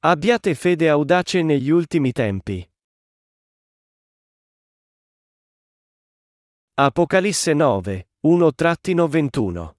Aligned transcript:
Abbiate 0.00 0.54
fede 0.54 0.88
audace 0.88 1.42
negli 1.42 1.70
ultimi 1.70 2.12
tempi. 2.12 2.64
Apocalisse 6.74 7.52
9, 7.52 8.08
1-21 8.24 9.74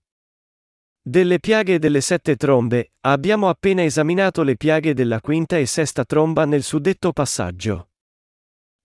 Delle 1.02 1.40
piaghe 1.40 1.79
delle 1.79 2.02
sette 2.02 2.36
trombe, 2.36 2.96
abbiamo 3.00 3.48
appena 3.48 3.82
esaminato 3.82 4.44
le 4.44 4.58
piaghe 4.58 4.94
della 4.94 5.21
quinta 5.21 5.58
e 5.58 5.66
sesta 5.66 6.04
tromba 6.04 6.44
nel 6.44 6.64
suddetto 6.64 7.14
passaggio. 7.14 7.92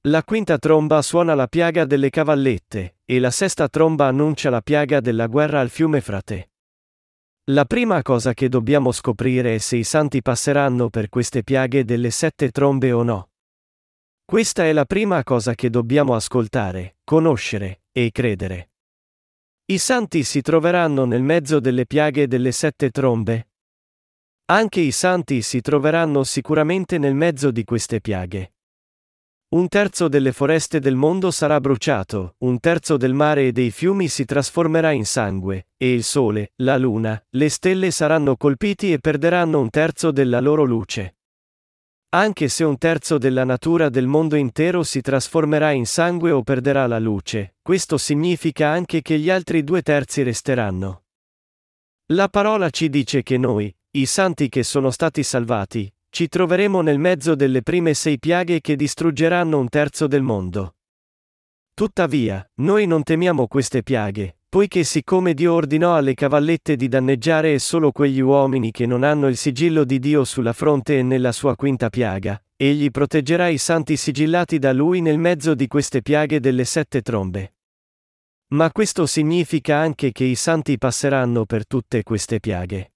La 0.03 0.23
quinta 0.23 0.57
tromba 0.59 1.03
suona 1.03 1.35
la 1.35 1.49
piaga 1.49 1.85
delle 1.85 2.11
cavallette, 2.11 2.99
e 3.05 3.19
la 3.19 3.33
sesta 3.33 3.69
tromba 3.69 4.07
annuncia 4.07 4.51
la 4.51 4.61
piaga 4.61 5.01
della 5.01 5.27
guerra 5.27 5.59
al 5.59 5.71
fiume 5.71 6.01
Frate. 6.01 6.54
La 7.49 7.67
prima 7.67 8.01
cosa 8.01 8.33
che 8.33 8.49
dobbiamo 8.49 8.91
scoprire 8.91 9.57
è 9.57 9.59
se 9.59 9.77
i 9.77 9.85
santi 9.85 10.23
passeranno 10.23 10.89
per 10.89 11.11
queste 11.11 11.43
piaghe 11.45 11.85
delle 11.85 12.11
sette 12.11 12.49
trombe 12.49 12.91
o 12.91 13.03
no. 13.03 13.33
Questa 14.25 14.65
è 14.65 14.73
la 14.73 14.87
prima 14.87 15.23
cosa 15.23 15.55
che 15.55 15.69
dobbiamo 15.69 16.15
ascoltare, 16.15 16.97
conoscere 17.05 17.83
e 17.93 18.11
credere. 18.13 18.71
I 19.67 19.77
santi 19.77 20.23
si 20.23 20.41
troveranno 20.41 21.05
nel 21.05 21.23
mezzo 21.23 21.61
delle 21.61 21.85
piaghe 21.85 22.27
delle 22.27 22.51
sette 22.51 22.89
trombe? 22.89 23.49
Anche 24.47 24.81
i 24.81 24.91
santi 24.91 25.43
si 25.43 25.61
troveranno 25.61 26.25
sicuramente 26.25 26.97
nel 26.97 27.15
mezzo 27.15 27.51
di 27.51 27.65
queste 27.65 28.01
piaghe. 28.01 28.54
Un 29.55 29.69
terzo 29.69 30.09
delle 30.09 30.33
foreste 30.33 30.81
del 30.81 30.97
mondo 30.97 31.31
sarà 31.31 31.61
bruciato, 31.61 32.35
un 32.39 32.59
terzo 32.59 32.97
del 32.97 33.15
mare 33.15 33.47
e 33.47 33.53
dei 33.53 33.71
fiumi 33.71 34.09
si 34.09 34.25
trasformerà 34.25 34.91
in 34.91 35.07
sangue, 35.07 35.69
e 35.77 35.93
il 35.93 36.03
sole, 36.03 36.55
la 36.57 36.77
luna, 36.77 37.25
le 37.31 37.49
stelle 37.49 37.93
saranno 37.93 38.37
colpiti 38.37 38.93
e 38.93 38.99
perderanno 38.99 39.61
un 39.61 39.71
terzo 39.71 40.11
della 40.11 40.41
loro 40.41 40.65
luce. 40.65 41.19
Anche 42.17 42.49
se 42.49 42.65
un 42.65 42.79
terzo 42.79 43.17
della 43.17 43.45
natura 43.45 43.91
del 43.91 44.09
mondo 44.09 44.35
intero 44.35 44.83
si 44.83 45.01
trasformerà 45.01 45.71
in 45.71 45.87
sangue 45.87 46.33
o 46.33 46.43
perderà 46.43 46.89
la 46.89 46.99
luce, 46.99 47.55
questo 47.63 47.97
significa 47.97 48.71
anche 48.71 49.03
che 49.03 49.21
gli 49.21 49.31
altri 49.31 49.63
due 49.63 49.83
terzi 49.83 50.25
resteranno. 50.25 51.05
La 52.07 52.29
parola 52.29 52.71
ci 52.71 52.91
dice 52.91 53.23
che 53.23 53.39
noi, 53.39 53.73
i 53.93 54.07
santi 54.07 54.49
che 54.49 54.65
sono 54.65 54.91
stati 54.91 55.23
salvati, 55.23 55.89
ci 56.15 56.29
troveremo 56.29 56.81
nel 56.81 57.01
mezzo 57.01 57.35
delle 57.35 57.63
prime 57.63 57.93
sei 57.93 58.21
piaghe 58.21 58.61
che 58.61 58.77
distruggeranno 58.77 59.59
un 59.59 59.69
terzo 59.69 60.07
del 60.07 60.23
mondo. 60.23 60.77
Tuttavia, 61.75 62.49
noi 62.61 62.87
non 62.87 63.03
temiamo 63.03 63.49
queste 63.49 63.83
piaghe, 63.83 64.37
poiché 64.49 64.85
siccome 64.85 65.35
Dio 65.35 65.55
ordinò 65.55 65.97
alle 65.97 66.15
cavallette 66.15 66.77
di 66.77 66.87
danneggiare 66.87 67.59
solo 67.59 67.91
quegli 67.91 68.21
uomini 68.21 68.71
che 68.71 68.87
non 68.87 69.03
hanno 69.03 69.27
il 69.27 69.37
sigillo 69.37 69.83
di 69.83 69.99
Dio 69.99 70.23
sulla 70.23 70.53
fronte 70.53 70.99
e 70.99 71.03
nella 71.03 71.33
sua 71.33 71.57
quinta 71.57 71.91
piaga, 71.91 72.41
egli 72.55 72.93
proteggerà 72.93 73.49
i 73.49 73.59
santi 73.59 73.97
sigillati 73.97 74.61
da 74.61 74.73
lui 74.73 75.01
nel 75.01 75.19
mezzo 75.19 75.57
di 75.57 75.67
queste 75.67 76.01
piaghe 76.01 76.39
delle 76.39 76.65
sette 76.65 77.03
trombe. 77.03 77.57
Ma 78.53 78.71
questo 78.71 79.07
significa 79.07 79.79
anche 79.79 80.13
che 80.13 80.23
i 80.23 80.37
santi 80.37 80.79
passeranno 80.79 81.45
per 81.45 81.67
tutte 81.67 82.05
queste 82.05 82.39
piaghe. 82.39 82.93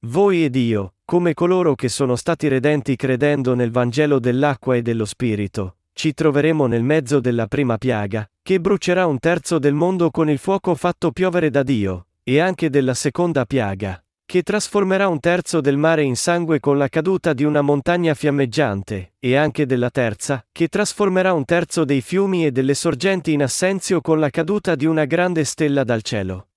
Voi 0.00 0.44
ed 0.44 0.56
io, 0.56 0.92
come 1.10 1.32
coloro 1.32 1.74
che 1.74 1.88
sono 1.88 2.16
stati 2.16 2.48
redenti 2.48 2.94
credendo 2.94 3.54
nel 3.54 3.70
Vangelo 3.70 4.18
dell'acqua 4.18 4.76
e 4.76 4.82
dello 4.82 5.06
Spirito, 5.06 5.76
ci 5.94 6.12
troveremo 6.12 6.66
nel 6.66 6.82
mezzo 6.82 7.18
della 7.18 7.46
prima 7.46 7.78
piaga, 7.78 8.30
che 8.42 8.60
brucerà 8.60 9.06
un 9.06 9.18
terzo 9.18 9.58
del 9.58 9.72
mondo 9.72 10.10
con 10.10 10.28
il 10.28 10.36
fuoco 10.36 10.74
fatto 10.74 11.10
piovere 11.10 11.48
da 11.48 11.62
Dio, 11.62 12.08
e 12.22 12.40
anche 12.40 12.68
della 12.68 12.92
seconda 12.92 13.46
piaga, 13.46 14.04
che 14.26 14.42
trasformerà 14.42 15.08
un 15.08 15.18
terzo 15.18 15.62
del 15.62 15.78
mare 15.78 16.02
in 16.02 16.14
sangue 16.14 16.60
con 16.60 16.76
la 16.76 16.88
caduta 16.88 17.32
di 17.32 17.44
una 17.44 17.62
montagna 17.62 18.12
fiammeggiante, 18.12 19.14
e 19.18 19.34
anche 19.34 19.64
della 19.64 19.88
terza, 19.88 20.44
che 20.52 20.68
trasformerà 20.68 21.32
un 21.32 21.46
terzo 21.46 21.86
dei 21.86 22.02
fiumi 22.02 22.44
e 22.44 22.52
delle 22.52 22.74
sorgenti 22.74 23.32
in 23.32 23.44
assenzio 23.44 24.02
con 24.02 24.20
la 24.20 24.28
caduta 24.28 24.74
di 24.74 24.84
una 24.84 25.06
grande 25.06 25.44
stella 25.44 25.84
dal 25.84 26.02
cielo. 26.02 26.48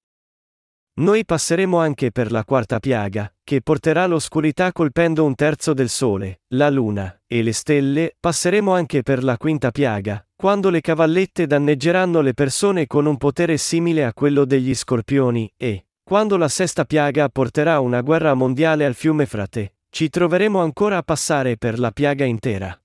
Noi 1.01 1.25
passeremo 1.25 1.79
anche 1.79 2.11
per 2.11 2.31
la 2.31 2.43
quarta 2.43 2.79
piaga, 2.79 3.33
che 3.43 3.63
porterà 3.63 4.05
l'oscurità 4.05 4.71
colpendo 4.71 5.25
un 5.25 5.33
terzo 5.33 5.73
del 5.73 5.89
sole, 5.89 6.41
la 6.49 6.69
luna, 6.69 7.23
e 7.25 7.41
le 7.41 7.53
stelle, 7.53 8.15
passeremo 8.19 8.71
anche 8.71 9.01
per 9.01 9.23
la 9.23 9.35
quinta 9.35 9.71
piaga, 9.71 10.23
quando 10.35 10.69
le 10.69 10.79
cavallette 10.79 11.47
danneggeranno 11.47 12.21
le 12.21 12.35
persone 12.35 12.85
con 12.85 13.07
un 13.07 13.17
potere 13.17 13.57
simile 13.57 14.05
a 14.05 14.13
quello 14.13 14.45
degli 14.45 14.75
scorpioni, 14.75 15.51
e, 15.57 15.87
quando 16.03 16.37
la 16.37 16.47
sesta 16.47 16.85
piaga 16.85 17.29
porterà 17.29 17.79
una 17.79 18.01
guerra 18.01 18.35
mondiale 18.35 18.85
al 18.85 18.93
fiume 18.93 19.25
Frate, 19.25 19.77
ci 19.89 20.07
troveremo 20.07 20.61
ancora 20.61 20.97
a 20.97 21.03
passare 21.03 21.57
per 21.57 21.79
la 21.79 21.89
piaga 21.89 22.25
intera. 22.25 22.79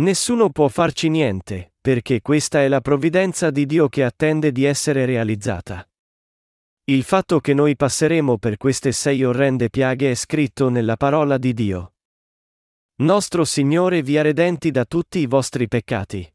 Nessuno 0.00 0.50
può 0.50 0.68
farci 0.68 1.08
niente, 1.08 1.72
perché 1.80 2.20
questa 2.20 2.60
è 2.60 2.68
la 2.68 2.82
provvidenza 2.82 3.50
di 3.50 3.64
Dio 3.64 3.88
che 3.88 4.04
attende 4.04 4.52
di 4.52 4.64
essere 4.64 5.06
realizzata. 5.06 5.88
Il 6.88 7.02
fatto 7.02 7.40
che 7.40 7.52
noi 7.52 7.74
passeremo 7.74 8.38
per 8.38 8.56
queste 8.58 8.92
sei 8.92 9.24
orrende 9.24 9.70
piaghe 9.70 10.12
è 10.12 10.14
scritto 10.14 10.68
nella 10.68 10.96
parola 10.96 11.36
di 11.36 11.52
Dio. 11.52 11.94
Nostro 12.98 13.44
Signore 13.44 14.02
vi 14.02 14.16
ha 14.16 14.22
redenti 14.22 14.70
da 14.70 14.84
tutti 14.84 15.18
i 15.18 15.26
vostri 15.26 15.66
peccati. 15.66 16.32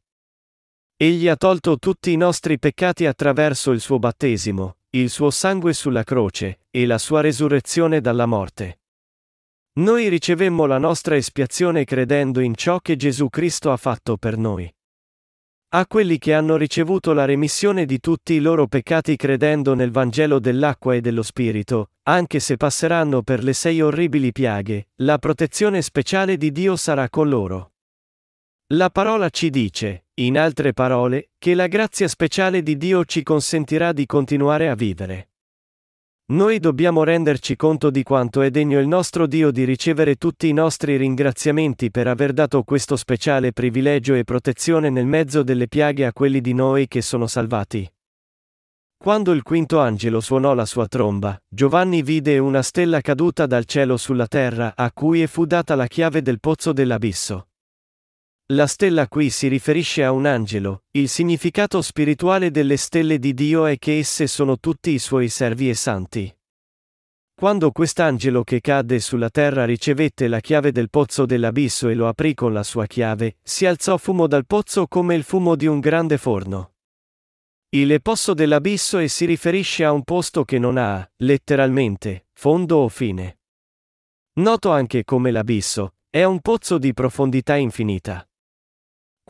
Egli 0.97 1.29
ha 1.29 1.38
tolto 1.38 1.78
tutti 1.79 2.11
i 2.11 2.17
nostri 2.17 2.59
peccati 2.59 3.06
attraverso 3.06 3.72
il 3.72 3.79
suo 3.79 3.97
battesimo, 3.97 4.75
il 4.90 5.09
suo 5.09 5.29
sangue 5.29 5.72
sulla 5.72 6.03
croce, 6.03 6.66
e 6.69 6.85
la 6.85 6.97
sua 6.97 7.22
resurrezione 7.22 8.01
dalla 8.01 8.25
morte. 8.25 8.81
Noi 9.75 10.09
ricevemmo 10.09 10.66
la 10.66 10.79
nostra 10.79 11.16
espiazione 11.16 11.85
credendo 11.85 12.41
in 12.41 12.56
ciò 12.56 12.81
che 12.81 12.97
Gesù 12.97 13.29
Cristo 13.29 13.72
ha 13.72 13.78
fatto 13.78 14.17
per 14.17 14.35
noi. 14.35 14.69
A 15.73 15.87
quelli 15.87 16.17
che 16.17 16.33
hanno 16.33 16.57
ricevuto 16.57 17.13
la 17.13 17.23
remissione 17.23 17.85
di 17.85 18.01
tutti 18.01 18.33
i 18.33 18.41
loro 18.41 18.67
peccati 18.67 19.15
credendo 19.15 19.73
nel 19.73 19.89
Vangelo 19.89 20.37
dell'acqua 20.37 20.95
e 20.95 20.99
dello 20.99 21.23
Spirito, 21.23 21.91
anche 22.03 22.41
se 22.41 22.57
passeranno 22.57 23.21
per 23.21 23.41
le 23.41 23.53
sei 23.53 23.79
orribili 23.79 24.33
piaghe, 24.33 24.89
la 24.95 25.17
protezione 25.17 25.81
speciale 25.81 26.35
di 26.35 26.51
Dio 26.51 26.75
sarà 26.75 27.07
con 27.07 27.29
loro. 27.29 27.71
La 28.73 28.89
parola 28.89 29.29
ci 29.29 29.49
dice, 29.49 30.07
in 30.15 30.37
altre 30.37 30.73
parole, 30.73 31.29
che 31.37 31.53
la 31.53 31.67
grazia 31.67 32.09
speciale 32.09 32.61
di 32.63 32.75
Dio 32.75 33.05
ci 33.05 33.23
consentirà 33.23 33.93
di 33.93 34.05
continuare 34.05 34.67
a 34.67 34.75
vivere. 34.75 35.30
Noi 36.31 36.59
dobbiamo 36.59 37.03
renderci 37.03 37.57
conto 37.57 37.89
di 37.89 38.03
quanto 38.03 38.41
è 38.41 38.49
degno 38.49 38.79
il 38.79 38.87
nostro 38.87 39.27
Dio 39.27 39.51
di 39.51 39.65
ricevere 39.65 40.15
tutti 40.15 40.47
i 40.47 40.53
nostri 40.53 40.95
ringraziamenti 40.95 41.91
per 41.91 42.07
aver 42.07 42.31
dato 42.31 42.63
questo 42.63 42.95
speciale 42.95 43.51
privilegio 43.51 44.13
e 44.13 44.23
protezione 44.23 44.89
nel 44.89 45.05
mezzo 45.05 45.43
delle 45.43 45.67
piaghe 45.67 46.05
a 46.05 46.13
quelli 46.13 46.39
di 46.39 46.53
noi 46.53 46.87
che 46.87 47.01
sono 47.01 47.27
salvati. 47.27 47.85
Quando 48.95 49.33
il 49.33 49.43
quinto 49.43 49.81
angelo 49.81 50.21
suonò 50.21 50.53
la 50.53 50.65
sua 50.65 50.87
tromba, 50.87 51.37
Giovanni 51.49 52.01
vide 52.01 52.37
una 52.37 52.61
stella 52.61 53.01
caduta 53.01 53.45
dal 53.45 53.65
cielo 53.65 53.97
sulla 53.97 54.27
terra 54.27 54.71
a 54.73 54.89
cui 54.93 55.27
fu 55.27 55.43
data 55.43 55.75
la 55.75 55.87
chiave 55.87 56.21
del 56.21 56.39
pozzo 56.39 56.71
dell'abisso. 56.71 57.50
La 58.51 58.67
stella 58.67 59.07
qui 59.07 59.29
si 59.29 59.47
riferisce 59.47 60.03
a 60.03 60.12
un 60.12 60.25
angelo, 60.25 60.84
il 60.91 61.07
significato 61.07 61.81
spirituale 61.81 62.51
delle 62.51 62.75
stelle 62.75 63.17
di 63.17 63.34
Dio 63.34 63.66
è 63.66 63.78
che 63.78 64.00
esse 64.00 64.28
sono 64.28 64.59
tutti 64.59 64.91
i 64.91 65.00
suoi 65.00 65.29
servi 65.29 65.69
e 65.69 65.73
santi. 65.73 66.38
Quando 67.34 67.72
quest'angelo 67.72 68.44
che 68.44 68.59
cadde 68.59 69.00
sulla 69.00 69.29
terra 69.29 69.63
ricevette 69.63 70.28
la 70.28 70.41
chiave 70.41 70.73
del 70.73 70.90
pozzo 70.90 71.25
dell'abisso 71.25 71.88
e 71.88 71.94
lo 71.94 72.09
aprì 72.09 72.34
con 72.34 72.51
la 72.51 72.63
sua 72.63 72.88
chiave, 72.88 73.38
si 73.41 73.66
alzò 73.66 73.95
fumo 73.95 74.28
dal 74.28 74.45
pozzo 74.45 74.85
come 74.85 75.16
il 75.16 75.23
fumo 75.23 75.56
di 75.56 75.67
un 75.67 75.79
grande 75.79 76.17
forno. 76.17 76.73
Il 77.69 78.01
pozzo 78.01 78.34
dell'abisso 78.34 78.97
e 78.97 79.07
si 79.07 79.23
riferisce 79.23 79.85
a 79.85 79.94
un 79.94 80.03
posto 80.03 80.44
che 80.44 80.59
non 80.59 80.75
ha, 80.75 81.09
letteralmente, 81.19 82.25
fondo 82.34 82.79
o 82.79 82.90
fine. 82.90 83.40
Noto 84.40 84.72
anche 84.72 85.05
come 85.05 85.31
l'abisso, 85.31 85.93
è 86.09 86.25
un 86.25 86.41
pozzo 86.41 86.78
di 86.78 86.93
profondità 86.93 87.55
infinita. 87.55 88.25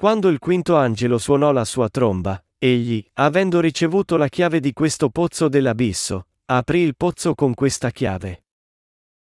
Quando 0.02 0.30
il 0.30 0.40
quinto 0.40 0.78
angelo 0.78 1.20
suonò 1.20 1.52
la 1.52 1.64
sua 1.64 1.88
tromba, 1.88 2.44
egli, 2.58 3.06
avendo 3.20 3.60
ricevuto 3.60 4.18
la 4.18 4.30
chiave 4.30 4.60
di 4.60 4.74
questo 4.74 5.12
pozzo 5.12 5.48
dell'abisso, 5.48 6.26
aprì 6.46 6.80
il 6.80 6.96
pozzo 6.96 7.36
con 7.36 7.54
questa 7.54 7.92
chiave. 7.92 8.46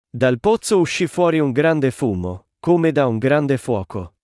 Dal 0.09 0.37
pozzo 0.41 0.77
uscì 0.79 1.07
fuori 1.07 1.39
un 1.39 1.53
grande 1.53 1.91
fumo, 1.91 2.47
come 2.59 2.91
da 2.91 3.07
un 3.07 3.19
grande 3.19 3.55
fuoco. 3.57 4.15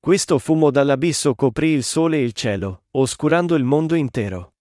Questo 0.00 0.40
fumo 0.40 0.72
dall'abisso 0.72 1.36
coprì 1.36 1.68
il 1.68 1.84
sole 1.84 2.16
e 2.16 2.24
il 2.24 2.32
cielo, 2.32 2.86
oscurando 2.90 3.54
il 3.54 3.62
mondo 3.62 3.94
intero. 3.94 4.54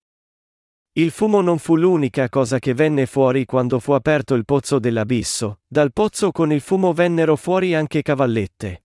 Il 0.91 1.09
fumo 1.09 1.41
non 1.41 1.57
fu 1.57 1.77
l'unica 1.77 2.29
cosa 2.29 2.59
che 2.59 2.75
venne 2.75 3.07
fuori 3.07 3.45
quando 3.45 3.79
fu 3.79 3.93
aperto 3.93 4.35
il 4.35 4.45
pozzo 4.45 4.77
dell'abisso, 4.77 5.61
dal 5.65 5.93
pozzo 5.93 6.31
con 6.31 6.51
il 6.51 6.61
fumo 6.61 6.93
vennero 6.93 7.35
fuori 7.35 7.73
anche 7.73 8.03
cavallette. 8.03 8.83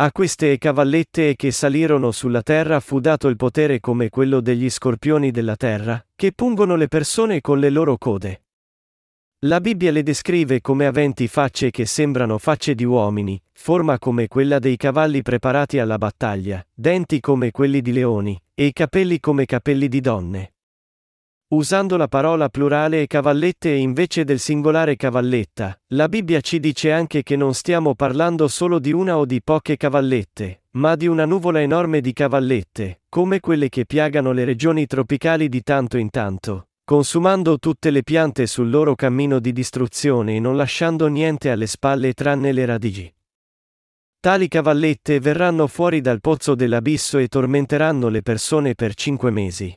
A 0.00 0.12
queste 0.12 0.58
cavallette 0.58 1.34
che 1.34 1.50
salirono 1.50 2.12
sulla 2.12 2.42
terra 2.42 2.78
fu 2.78 3.00
dato 3.00 3.26
il 3.26 3.34
potere 3.34 3.80
come 3.80 4.10
quello 4.10 4.40
degli 4.40 4.70
scorpioni 4.70 5.32
della 5.32 5.56
terra, 5.56 6.00
che 6.14 6.30
pungono 6.32 6.76
le 6.76 6.86
persone 6.86 7.40
con 7.40 7.58
le 7.58 7.68
loro 7.68 7.98
code. 7.98 8.42
La 9.40 9.60
Bibbia 9.60 9.90
le 9.90 10.04
descrive 10.04 10.60
come 10.60 10.86
aventi 10.86 11.26
facce 11.26 11.70
che 11.70 11.84
sembrano 11.84 12.38
facce 12.38 12.76
di 12.76 12.84
uomini, 12.84 13.42
forma 13.50 13.98
come 13.98 14.28
quella 14.28 14.60
dei 14.60 14.76
cavalli 14.76 15.20
preparati 15.20 15.80
alla 15.80 15.98
battaglia, 15.98 16.64
denti 16.72 17.18
come 17.18 17.50
quelli 17.50 17.80
di 17.80 17.90
leoni, 17.90 18.40
e 18.54 18.70
capelli 18.72 19.18
come 19.18 19.46
capelli 19.46 19.88
di 19.88 20.00
donne. 20.00 20.52
Usando 21.50 21.96
la 21.96 22.08
parola 22.08 22.50
plurale 22.50 23.00
e 23.00 23.06
cavallette 23.06 23.70
invece 23.70 24.24
del 24.24 24.38
singolare 24.38 24.96
cavalletta, 24.96 25.80
la 25.94 26.06
Bibbia 26.06 26.42
ci 26.42 26.60
dice 26.60 26.92
anche 26.92 27.22
che 27.22 27.36
non 27.36 27.54
stiamo 27.54 27.94
parlando 27.94 28.48
solo 28.48 28.78
di 28.78 28.92
una 28.92 29.16
o 29.16 29.24
di 29.24 29.40
poche 29.42 29.78
cavallette, 29.78 30.64
ma 30.72 30.94
di 30.94 31.06
una 31.06 31.24
nuvola 31.24 31.62
enorme 31.62 32.02
di 32.02 32.12
cavallette, 32.12 33.00
come 33.08 33.40
quelle 33.40 33.70
che 33.70 33.86
piagano 33.86 34.32
le 34.32 34.44
regioni 34.44 34.84
tropicali 34.84 35.48
di 35.48 35.62
tanto 35.62 35.96
in 35.96 36.10
tanto, 36.10 36.68
consumando 36.84 37.58
tutte 37.58 37.88
le 37.88 38.02
piante 38.02 38.46
sul 38.46 38.68
loro 38.68 38.94
cammino 38.94 39.38
di 39.38 39.54
distruzione 39.54 40.36
e 40.36 40.40
non 40.40 40.54
lasciando 40.54 41.06
niente 41.06 41.50
alle 41.50 41.66
spalle 41.66 42.12
tranne 42.12 42.52
le 42.52 42.66
radici. 42.66 43.14
Tali 44.20 44.48
cavallette 44.48 45.18
verranno 45.18 45.66
fuori 45.66 46.02
dal 46.02 46.20
pozzo 46.20 46.54
dell'abisso 46.54 47.16
e 47.16 47.26
tormenteranno 47.26 48.08
le 48.08 48.20
persone 48.20 48.74
per 48.74 48.92
cinque 48.92 49.30
mesi. 49.30 49.74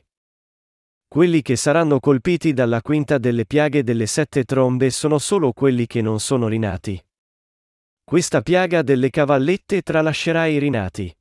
Quelli 1.12 1.42
che 1.42 1.56
saranno 1.56 2.00
colpiti 2.00 2.54
dalla 2.54 2.80
quinta 2.80 3.18
delle 3.18 3.44
piaghe 3.44 3.82
delle 3.82 4.06
sette 4.06 4.44
trombe 4.44 4.88
sono 4.88 5.18
solo 5.18 5.52
quelli 5.52 5.86
che 5.86 6.00
non 6.00 6.20
sono 6.20 6.48
rinati. 6.48 6.98
Questa 8.02 8.40
piaga 8.40 8.80
delle 8.80 9.10
cavallette 9.10 9.82
tralascerà 9.82 10.46
i 10.46 10.56
rinati. 10.56 11.14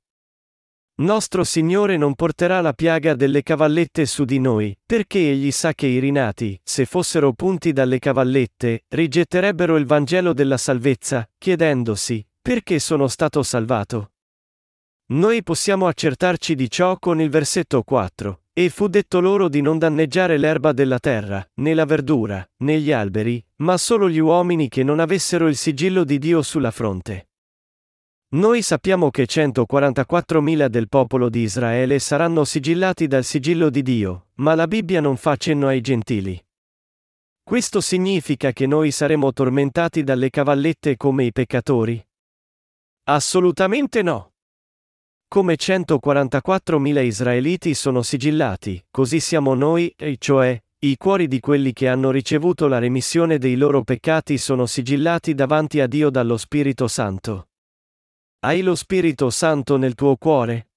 Nostro 1.02 1.44
Signore 1.44 1.98
non 1.98 2.16
porterà 2.16 2.62
la 2.62 2.72
piaga 2.72 3.16
delle 3.16 3.44
cavallette 3.44 4.06
su 4.06 4.24
di 4.24 4.40
noi, 4.40 4.74
perché 4.86 5.30
egli 5.30 5.52
sa 5.52 5.74
che 5.74 5.88
i 5.88 6.00
rinati, 6.00 6.58
se 6.64 6.86
fossero 6.86 7.34
punti 7.34 7.74
dalle 7.74 8.00
cavallette, 8.00 8.86
rigetterebbero 8.88 9.76
il 9.76 9.86
Vangelo 9.86 10.32
della 10.32 10.56
salvezza, 10.56 11.30
chiedendosi, 11.38 12.26
perché 12.42 12.80
sono 12.80 13.10
stato 13.10 13.44
salvato? 13.44 14.14
Noi 15.08 15.44
possiamo 15.44 15.88
accertarci 15.88 16.56
di 16.56 16.70
ciò 16.72 16.98
con 16.98 17.20
il 17.20 17.30
versetto 17.30 17.84
4. 17.84 18.41
E 18.62 18.70
fu 18.70 18.88
detto 18.88 19.20
loro 19.22 19.50
di 19.50 19.60
non 19.60 19.80
danneggiare 19.80 20.38
l'erba 20.38 20.72
della 20.72 21.00
terra, 21.00 21.44
né 21.62 21.74
la 21.74 21.86
verdura, 21.86 22.48
né 22.58 22.80
gli 22.80 22.92
alberi, 22.92 23.44
ma 23.64 23.76
solo 23.76 24.08
gli 24.08 24.20
uomini 24.20 24.70
che 24.70 24.84
non 24.84 25.00
avessero 25.00 25.48
il 25.48 25.56
sigillo 25.56 26.04
di 26.04 26.20
Dio 26.20 26.44
sulla 26.44 26.70
fronte. 26.70 27.30
Noi 28.36 28.62
sappiamo 28.62 29.10
che 29.10 29.24
144.000 29.24 30.68
del 30.68 30.90
popolo 30.90 31.28
di 31.30 31.40
Israele 31.40 31.98
saranno 31.98 32.44
sigillati 32.44 33.08
dal 33.08 33.24
sigillo 33.24 33.72
di 33.72 33.82
Dio, 33.82 34.28
ma 34.36 34.54
la 34.54 34.68
Bibbia 34.68 35.02
non 35.02 35.18
fa 35.18 35.36
cenno 35.38 35.66
ai 35.66 35.82
gentili. 35.82 36.40
Questo 37.42 37.82
significa 37.82 38.52
che 38.52 38.68
noi 38.68 38.92
saremo 38.92 39.34
tormentati 39.34 40.04
dalle 40.04 40.30
cavallette 40.30 40.98
come 40.98 41.24
i 41.24 41.32
peccatori? 41.32 42.00
Assolutamente 43.06 44.04
no. 44.04 44.31
Come 45.34 45.56
144.000 45.56 47.06
israeliti 47.06 47.74
sono 47.74 48.02
sigillati, 48.02 48.84
così 48.92 49.22
siamo 49.22 49.54
noi, 49.54 49.94
e 49.96 50.18
cioè, 50.20 50.62
i 50.80 50.98
cuori 50.98 51.30
di 51.30 51.40
quelli 51.40 51.72
che 51.72 51.88
hanno 51.88 52.12
ricevuto 52.12 52.68
la 52.68 52.80
remissione 52.80 53.38
dei 53.38 53.56
loro 53.56 53.82
peccati 53.82 54.38
sono 54.38 54.66
sigillati 54.66 55.34
davanti 55.34 55.80
a 55.80 55.88
Dio 55.88 56.10
dallo 56.10 56.36
Spirito 56.36 56.90
Santo. 56.90 57.48
Hai 58.40 58.62
lo 58.62 58.76
Spirito 58.76 59.30
Santo 59.30 59.78
nel 59.78 59.96
tuo 59.96 60.18
cuore? 60.18 60.72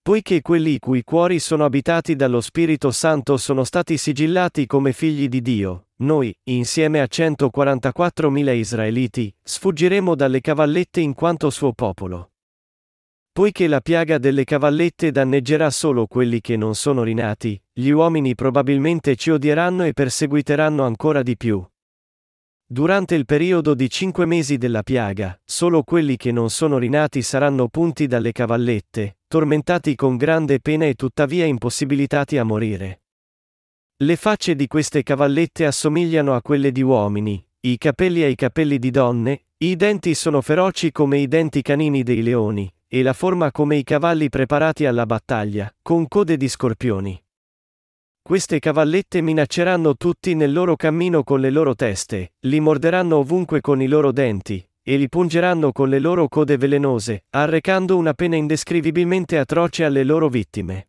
Poiché 0.00 0.40
quelli 0.40 0.72
i 0.72 0.78
cui 0.78 1.04
cuori 1.04 1.38
sono 1.38 1.66
abitati 1.66 2.16
dallo 2.16 2.40
Spirito 2.40 2.90
Santo 2.90 3.36
sono 3.36 3.64
stati 3.64 3.98
sigillati 3.98 4.64
come 4.64 4.94
figli 4.94 5.28
di 5.28 5.42
Dio, 5.42 5.88
noi, 5.96 6.34
insieme 6.44 7.02
a 7.02 7.04
144.000 7.04 8.54
israeliti, 8.54 9.30
sfuggiremo 9.42 10.14
dalle 10.14 10.40
cavallette 10.40 11.00
in 11.00 11.12
quanto 11.12 11.50
suo 11.50 11.74
popolo. 11.74 12.30
Poiché 13.38 13.68
la 13.68 13.80
piaga 13.80 14.18
delle 14.18 14.42
cavallette 14.42 15.12
danneggerà 15.12 15.70
solo 15.70 16.08
quelli 16.08 16.40
che 16.40 16.56
non 16.56 16.74
sono 16.74 17.04
rinati, 17.04 17.56
gli 17.72 17.90
uomini 17.90 18.34
probabilmente 18.34 19.14
ci 19.14 19.30
odieranno 19.30 19.84
e 19.84 19.92
perseguiteranno 19.92 20.82
ancora 20.82 21.22
di 21.22 21.36
più. 21.36 21.64
Durante 22.66 23.14
il 23.14 23.26
periodo 23.26 23.74
di 23.74 23.88
cinque 23.88 24.26
mesi 24.26 24.56
della 24.56 24.82
piaga, 24.82 25.40
solo 25.44 25.84
quelli 25.84 26.16
che 26.16 26.32
non 26.32 26.50
sono 26.50 26.78
rinati 26.78 27.22
saranno 27.22 27.68
punti 27.68 28.08
dalle 28.08 28.32
cavallette, 28.32 29.18
tormentati 29.28 29.94
con 29.94 30.16
grande 30.16 30.58
pena 30.58 30.86
e 30.86 30.94
tuttavia 30.94 31.44
impossibilitati 31.44 32.38
a 32.38 32.42
morire. 32.42 33.02
Le 33.98 34.16
facce 34.16 34.56
di 34.56 34.66
queste 34.66 35.04
cavallette 35.04 35.64
assomigliano 35.64 36.34
a 36.34 36.42
quelle 36.42 36.72
di 36.72 36.82
uomini, 36.82 37.46
i 37.60 37.78
capelli 37.78 38.24
ai 38.24 38.34
capelli 38.34 38.80
di 38.80 38.90
donne, 38.90 39.44
i 39.58 39.76
denti 39.76 40.14
sono 40.14 40.40
feroci 40.40 40.90
come 40.90 41.18
i 41.18 41.28
denti 41.28 41.62
canini 41.62 42.02
dei 42.02 42.22
leoni, 42.22 42.72
e 42.88 43.02
la 43.02 43.12
forma 43.12 43.52
come 43.52 43.76
i 43.76 43.84
cavalli 43.84 44.30
preparati 44.30 44.86
alla 44.86 45.04
battaglia, 45.04 45.72
con 45.82 46.08
code 46.08 46.36
di 46.36 46.48
scorpioni. 46.48 47.22
Queste 48.22 48.58
cavallette 48.58 49.20
minacceranno 49.20 49.96
tutti 49.96 50.34
nel 50.34 50.52
loro 50.52 50.74
cammino 50.76 51.22
con 51.22 51.40
le 51.40 51.50
loro 51.50 51.74
teste, 51.74 52.32
li 52.40 52.60
morderanno 52.60 53.16
ovunque 53.16 53.60
con 53.60 53.80
i 53.80 53.86
loro 53.86 54.12
denti, 54.12 54.66
e 54.82 54.96
li 54.96 55.08
pungeranno 55.08 55.70
con 55.70 55.88
le 55.90 55.98
loro 55.98 56.28
code 56.28 56.56
velenose, 56.56 57.24
arrecando 57.30 57.96
una 57.96 58.14
pena 58.14 58.36
indescrivibilmente 58.36 59.38
atroce 59.38 59.84
alle 59.84 60.02
loro 60.02 60.28
vittime. 60.28 60.88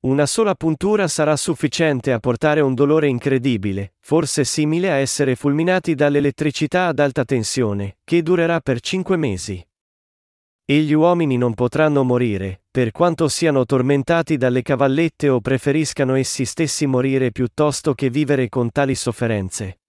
Una 0.00 0.24
sola 0.24 0.54
puntura 0.54 1.08
sarà 1.08 1.36
sufficiente 1.36 2.10
a 2.12 2.20
portare 2.20 2.60
un 2.60 2.74
dolore 2.74 3.06
incredibile, 3.06 3.94
forse 4.00 4.44
simile 4.44 4.90
a 4.90 4.94
essere 4.94 5.34
fulminati 5.34 5.94
dall'elettricità 5.94 6.86
ad 6.86 6.98
alta 7.00 7.24
tensione, 7.26 7.98
che 8.02 8.22
durerà 8.22 8.60
per 8.60 8.80
cinque 8.80 9.18
mesi. 9.18 9.62
E 10.70 10.82
gli 10.82 10.92
uomini 10.92 11.36
non 11.36 11.54
potranno 11.54 12.04
morire, 12.04 12.62
per 12.70 12.92
quanto 12.92 13.26
siano 13.26 13.66
tormentati 13.66 14.36
dalle 14.36 14.62
cavallette 14.62 15.28
o 15.28 15.40
preferiscano 15.40 16.14
essi 16.14 16.44
stessi 16.44 16.86
morire 16.86 17.32
piuttosto 17.32 17.92
che 17.92 18.08
vivere 18.08 18.48
con 18.48 18.70
tali 18.70 18.94
sofferenze. 18.94 19.80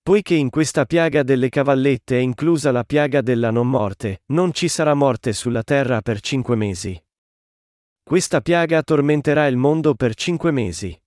Poiché 0.00 0.32
in 0.32 0.48
questa 0.48 0.86
piaga 0.86 1.22
delle 1.22 1.50
cavallette 1.50 2.16
è 2.16 2.20
inclusa 2.22 2.72
la 2.72 2.82
piaga 2.82 3.20
della 3.20 3.50
non 3.50 3.68
morte, 3.68 4.22
non 4.28 4.54
ci 4.54 4.68
sarà 4.68 4.94
morte 4.94 5.34
sulla 5.34 5.62
terra 5.62 6.00
per 6.00 6.20
cinque 6.20 6.56
mesi. 6.56 6.98
Questa 8.02 8.40
piaga 8.40 8.82
tormenterà 8.82 9.46
il 9.48 9.58
mondo 9.58 9.94
per 9.94 10.14
cinque 10.14 10.50
mesi. 10.50 10.98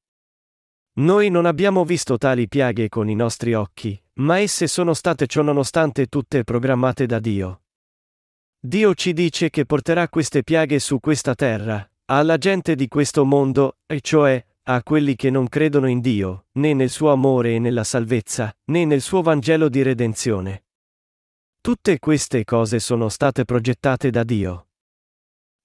Noi 0.97 1.31
non 1.31 1.47
abbiamo 1.47 1.83
visto 1.83 2.19
tali 2.19 2.47
piaghe 2.47 2.89
con 2.89 3.09
i 3.09 3.15
nostri 3.15 3.55
occhi, 3.55 3.99
ma 4.17 4.37
esse 4.37 4.67
sono 4.67 4.93
state 4.93 5.25
ciononostante 5.25 6.05
tutte 6.05 6.43
programmate 6.43 7.07
da 7.07 7.17
Dio. 7.17 7.62
Dio 8.65 8.93
ci 8.93 9.11
dice 9.11 9.49
che 9.49 9.65
porterà 9.65 10.07
queste 10.07 10.41
piaghe 10.41 10.79
su 10.79 11.01
questa 11.01 11.35
terra, 11.35 11.85
alla 12.05 12.37
gente 12.37 12.75
di 12.75 12.87
questo 12.87 13.25
mondo, 13.25 13.79
e 13.85 13.99
cioè, 13.99 14.41
a 14.63 14.81
quelli 14.83 15.17
che 15.17 15.29
non 15.29 15.49
credono 15.49 15.87
in 15.87 15.99
Dio, 15.99 16.45
né 16.53 16.73
nel 16.73 16.89
suo 16.89 17.11
amore 17.11 17.55
e 17.55 17.59
nella 17.59 17.83
salvezza, 17.83 18.55
né 18.67 18.85
nel 18.85 19.01
suo 19.01 19.21
Vangelo 19.21 19.67
di 19.67 19.81
redenzione. 19.81 20.63
Tutte 21.59 21.99
queste 21.99 22.45
cose 22.45 22.79
sono 22.79 23.09
state 23.09 23.43
progettate 23.43 24.09
da 24.09 24.23
Dio. 24.23 24.67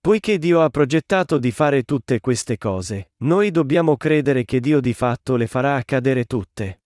Poiché 0.00 0.36
Dio 0.38 0.62
ha 0.62 0.68
progettato 0.68 1.38
di 1.38 1.52
fare 1.52 1.84
tutte 1.84 2.18
queste 2.18 2.58
cose, 2.58 3.12
noi 3.18 3.52
dobbiamo 3.52 3.96
credere 3.96 4.44
che 4.44 4.58
Dio 4.58 4.80
di 4.80 4.92
fatto 4.92 5.36
le 5.36 5.46
farà 5.46 5.76
accadere 5.76 6.24
tutte. 6.24 6.82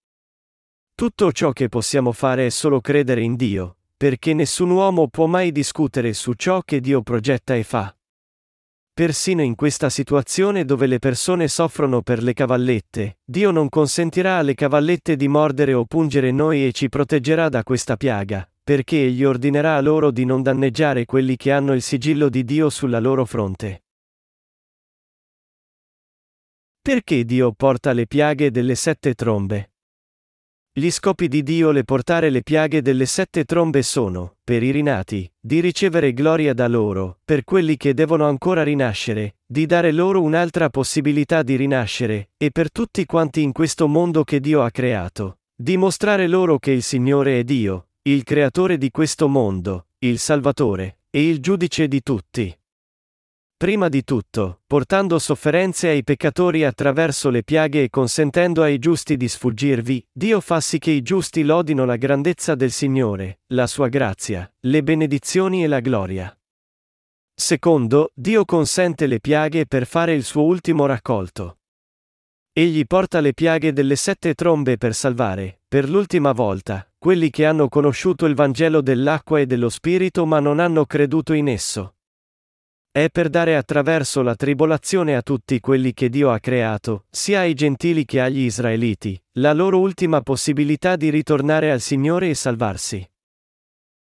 Tutto 0.94 1.32
ciò 1.32 1.52
che 1.52 1.70
possiamo 1.70 2.12
fare 2.12 2.44
è 2.44 2.50
solo 2.50 2.82
credere 2.82 3.22
in 3.22 3.34
Dio, 3.34 3.76
perché 4.02 4.34
nessun 4.34 4.70
uomo 4.70 5.06
può 5.06 5.26
mai 5.26 5.52
discutere 5.52 6.12
su 6.12 6.32
ciò 6.32 6.62
che 6.62 6.80
Dio 6.80 7.02
progetta 7.02 7.54
e 7.54 7.62
fa. 7.62 7.96
Persino 8.92 9.42
in 9.42 9.54
questa 9.54 9.90
situazione 9.90 10.64
dove 10.64 10.88
le 10.88 10.98
persone 10.98 11.46
soffrono 11.46 12.02
per 12.02 12.20
le 12.20 12.32
cavallette, 12.32 13.18
Dio 13.24 13.52
non 13.52 13.68
consentirà 13.68 14.38
alle 14.38 14.54
cavallette 14.54 15.14
di 15.14 15.28
mordere 15.28 15.72
o 15.72 15.84
pungere 15.84 16.32
noi 16.32 16.66
e 16.66 16.72
ci 16.72 16.88
proteggerà 16.88 17.48
da 17.48 17.62
questa 17.62 17.96
piaga, 17.96 18.50
perché 18.64 19.04
egli 19.04 19.22
ordinerà 19.22 19.80
loro 19.80 20.10
di 20.10 20.24
non 20.24 20.42
danneggiare 20.42 21.04
quelli 21.04 21.36
che 21.36 21.52
hanno 21.52 21.72
il 21.72 21.80
sigillo 21.80 22.28
di 22.28 22.42
Dio 22.42 22.70
sulla 22.70 22.98
loro 22.98 23.24
fronte. 23.24 23.84
Perché 26.82 27.24
Dio 27.24 27.52
porta 27.52 27.92
le 27.92 28.08
piaghe 28.08 28.50
delle 28.50 28.74
sette 28.74 29.14
trombe? 29.14 29.71
Gli 30.74 30.88
scopi 30.90 31.28
di 31.28 31.42
Dio 31.42 31.70
le 31.70 31.84
portare 31.84 32.30
le 32.30 32.42
piaghe 32.42 32.80
delle 32.80 33.04
sette 33.04 33.44
trombe 33.44 33.82
sono, 33.82 34.36
per 34.42 34.62
i 34.62 34.70
rinati, 34.70 35.30
di 35.38 35.60
ricevere 35.60 36.14
gloria 36.14 36.54
da 36.54 36.66
loro, 36.66 37.18
per 37.26 37.44
quelli 37.44 37.76
che 37.76 37.92
devono 37.92 38.26
ancora 38.26 38.62
rinascere, 38.62 39.36
di 39.44 39.66
dare 39.66 39.92
loro 39.92 40.22
un'altra 40.22 40.70
possibilità 40.70 41.42
di 41.42 41.56
rinascere, 41.56 42.30
e 42.38 42.50
per 42.50 42.72
tutti 42.72 43.04
quanti 43.04 43.42
in 43.42 43.52
questo 43.52 43.86
mondo 43.86 44.24
che 44.24 44.40
Dio 44.40 44.62
ha 44.62 44.70
creato, 44.70 45.40
di 45.54 45.76
mostrare 45.76 46.26
loro 46.26 46.58
che 46.58 46.70
il 46.70 46.82
Signore 46.82 47.40
è 47.40 47.44
Dio, 47.44 47.88
il 48.04 48.22
creatore 48.22 48.78
di 48.78 48.90
questo 48.90 49.28
mondo, 49.28 49.88
il 49.98 50.18
Salvatore, 50.18 51.00
e 51.10 51.28
il 51.28 51.40
giudice 51.40 51.86
di 51.86 52.02
tutti. 52.02 52.56
Prima 53.62 53.88
di 53.88 54.02
tutto, 54.02 54.62
portando 54.66 55.20
sofferenze 55.20 55.86
ai 55.86 56.02
peccatori 56.02 56.64
attraverso 56.64 57.30
le 57.30 57.44
piaghe 57.44 57.84
e 57.84 57.90
consentendo 57.90 58.60
ai 58.60 58.80
giusti 58.80 59.16
di 59.16 59.28
sfuggirvi, 59.28 60.04
Dio 60.10 60.40
fa 60.40 60.60
sì 60.60 60.80
che 60.80 60.90
i 60.90 61.00
giusti 61.00 61.44
lodino 61.44 61.84
la 61.84 61.94
grandezza 61.94 62.56
del 62.56 62.72
Signore, 62.72 63.42
la 63.52 63.68
sua 63.68 63.86
grazia, 63.86 64.52
le 64.62 64.82
benedizioni 64.82 65.62
e 65.62 65.68
la 65.68 65.78
gloria. 65.78 66.36
Secondo, 67.32 68.10
Dio 68.14 68.44
consente 68.44 69.06
le 69.06 69.20
piaghe 69.20 69.64
per 69.66 69.86
fare 69.86 70.12
il 70.12 70.24
suo 70.24 70.42
ultimo 70.42 70.86
raccolto. 70.86 71.58
Egli 72.52 72.84
porta 72.84 73.20
le 73.20 73.32
piaghe 73.32 73.72
delle 73.72 73.94
sette 73.94 74.34
trombe 74.34 74.76
per 74.76 74.92
salvare, 74.92 75.60
per 75.68 75.88
l'ultima 75.88 76.32
volta, 76.32 76.84
quelli 76.98 77.30
che 77.30 77.46
hanno 77.46 77.68
conosciuto 77.68 78.26
il 78.26 78.34
Vangelo 78.34 78.80
dell'acqua 78.80 79.38
e 79.38 79.46
dello 79.46 79.68
Spirito 79.68 80.26
ma 80.26 80.40
non 80.40 80.58
hanno 80.58 80.84
creduto 80.84 81.32
in 81.32 81.46
esso. 81.46 81.94
È 82.94 83.08
per 83.08 83.30
dare 83.30 83.56
attraverso 83.56 84.20
la 84.20 84.34
tribolazione 84.34 85.16
a 85.16 85.22
tutti 85.22 85.60
quelli 85.60 85.94
che 85.94 86.10
Dio 86.10 86.30
ha 86.30 86.38
creato, 86.38 87.06
sia 87.08 87.40
ai 87.40 87.54
gentili 87.54 88.04
che 88.04 88.20
agli 88.20 88.40
israeliti, 88.40 89.18
la 89.38 89.54
loro 89.54 89.78
ultima 89.78 90.20
possibilità 90.20 90.96
di 90.96 91.08
ritornare 91.08 91.70
al 91.72 91.80
Signore 91.80 92.28
e 92.28 92.34
salvarsi. 92.34 93.10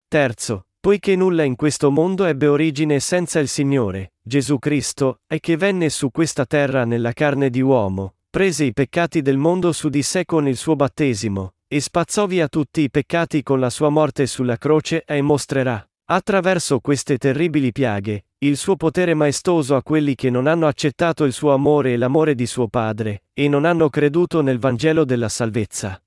Terzo, 0.07 0.69
poiché 0.78 1.16
nulla 1.16 1.43
in 1.43 1.57
questo 1.57 1.90
mondo 1.90 2.26
ebbe 2.26 2.47
origine 2.47 3.00
senza 3.00 3.40
il 3.40 3.49
Signore, 3.49 4.12
Gesù 4.23 4.61
Cristo, 4.61 5.19
e 5.26 5.40
che 5.40 5.57
venne 5.57 5.90
su 5.90 6.12
questa 6.12 6.47
terra 6.47 6.85
nella 6.85 7.12
carne 7.12 7.50
di 7.50 7.61
uomo, 7.61 8.19
prese 8.31 8.62
i 8.62 8.73
peccati 8.73 9.21
del 9.21 9.37
mondo 9.37 9.73
su 9.73 9.88
di 9.88 10.05
sé 10.05 10.25
con 10.25 10.47
il 10.47 10.57
suo 10.57 10.76
battesimo, 10.76 11.55
e 11.66 11.81
spazzò 11.81 12.26
via 12.26 12.47
tutti 12.47 12.83
i 12.83 12.90
peccati 12.90 13.43
con 13.43 13.59
la 13.59 13.69
sua 13.69 13.88
morte 13.88 14.28
sulla 14.28 14.59
croce 14.59 15.02
e 15.05 15.21
mostrerà, 15.23 15.85
attraverso 16.05 16.78
queste 16.78 17.19
terribili 17.19 17.73
piaghe, 17.73 18.25
il 18.38 18.59
suo 18.59 18.76
potere 18.76 19.14
maestoso 19.14 19.76
a 19.76 19.83
quelli 19.83 20.14
che 20.14 20.28
non 20.28 20.47
hanno 20.47 20.66
accettato 20.66 21.25
il 21.25 21.33
suo 21.33 21.55
amore 21.55 21.95
e 21.95 21.97
l'amore 21.97 22.35
di 22.35 22.45
suo 22.45 22.69
Padre, 22.69 23.25
e 23.33 23.49
non 23.49 23.64
hanno 23.64 23.88
creduto 23.88 24.43
nel 24.43 24.59
Vangelo 24.59 25.07
della 25.07 25.31
salvezza. 25.31 25.99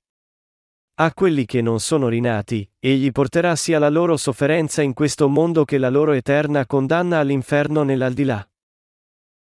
A 0.94 1.12
quelli 1.12 1.44
che 1.44 1.60
non 1.60 1.80
sono 1.80 2.06
rinati, 2.06 2.68
egli 2.78 3.10
porterà 3.10 3.56
sia 3.56 3.80
la 3.80 3.88
loro 3.88 4.16
sofferenza 4.16 4.80
in 4.80 4.92
questo 4.92 5.28
mondo 5.28 5.64
che 5.64 5.78
la 5.78 5.88
loro 5.88 6.12
eterna 6.12 6.66
condanna 6.66 7.18
all'inferno 7.18 7.82
nell'aldilà. 7.82 8.48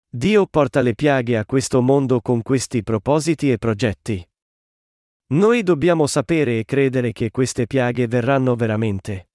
Dio 0.09 0.45
porta 0.45 0.81
le 0.81 0.95
piaghe 0.95 1.37
a 1.37 1.45
questo 1.45 1.81
mondo 1.81 2.21
con 2.21 2.41
questi 2.41 2.83
propositi 2.83 3.51
e 3.51 3.57
progetti. 3.57 4.25
Noi 5.29 5.61
dobbiamo 5.61 6.07
sapere 6.07 6.59
e 6.59 6.63
credere 6.63 7.11
che 7.11 7.31
queste 7.31 7.67
piaghe 7.67 8.07
verranno 8.07 8.55
veramente. 8.55 9.26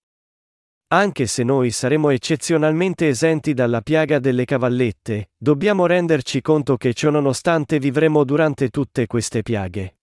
Anche 0.92 1.26
se 1.26 1.42
noi 1.42 1.70
saremo 1.70 2.10
eccezionalmente 2.10 3.08
esenti 3.08 3.54
dalla 3.54 3.80
piaga 3.80 4.18
delle 4.18 4.44
cavallette, 4.44 5.30
dobbiamo 5.38 5.86
renderci 5.86 6.42
conto 6.42 6.76
che 6.76 6.92
ciononostante 6.92 7.78
vivremo 7.78 8.24
durante 8.24 8.68
tutte 8.68 9.06
queste 9.06 9.40
piaghe. 9.40 9.96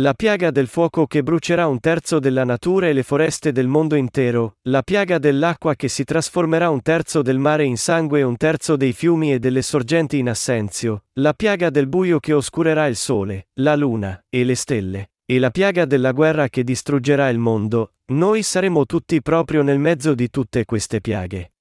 La 0.00 0.14
piaga 0.14 0.50
del 0.50 0.66
fuoco 0.66 1.06
che 1.06 1.22
brucerà 1.22 1.68
un 1.68 1.78
terzo 1.78 2.18
della 2.18 2.42
natura 2.42 2.88
e 2.88 2.92
le 2.92 3.04
foreste 3.04 3.52
del 3.52 3.68
mondo 3.68 3.94
intero, 3.94 4.56
la 4.62 4.82
piaga 4.82 5.18
dell'acqua 5.18 5.76
che 5.76 5.86
si 5.86 6.02
trasformerà 6.02 6.70
un 6.70 6.82
terzo 6.82 7.22
del 7.22 7.38
mare 7.38 7.62
in 7.62 7.76
sangue 7.76 8.18
e 8.18 8.24
un 8.24 8.36
terzo 8.36 8.74
dei 8.74 8.92
fiumi 8.92 9.32
e 9.32 9.38
delle 9.38 9.62
sorgenti 9.62 10.18
in 10.18 10.28
assenzio, 10.28 11.04
la 11.20 11.34
piaga 11.34 11.70
del 11.70 11.86
buio 11.86 12.18
che 12.18 12.32
oscurerà 12.32 12.86
il 12.86 12.96
sole, 12.96 13.46
la 13.60 13.76
luna 13.76 14.20
e 14.28 14.42
le 14.42 14.56
stelle, 14.56 15.10
e 15.24 15.38
la 15.38 15.50
piaga 15.50 15.84
della 15.84 16.10
guerra 16.10 16.48
che 16.48 16.64
distruggerà 16.64 17.28
il 17.28 17.38
mondo, 17.38 17.93
noi 18.06 18.42
saremo 18.42 18.84
tutti 18.84 19.22
proprio 19.22 19.62
nel 19.62 19.78
mezzo 19.78 20.14
di 20.14 20.28
tutte 20.28 20.64
queste 20.66 21.00
piaghe. 21.00 21.52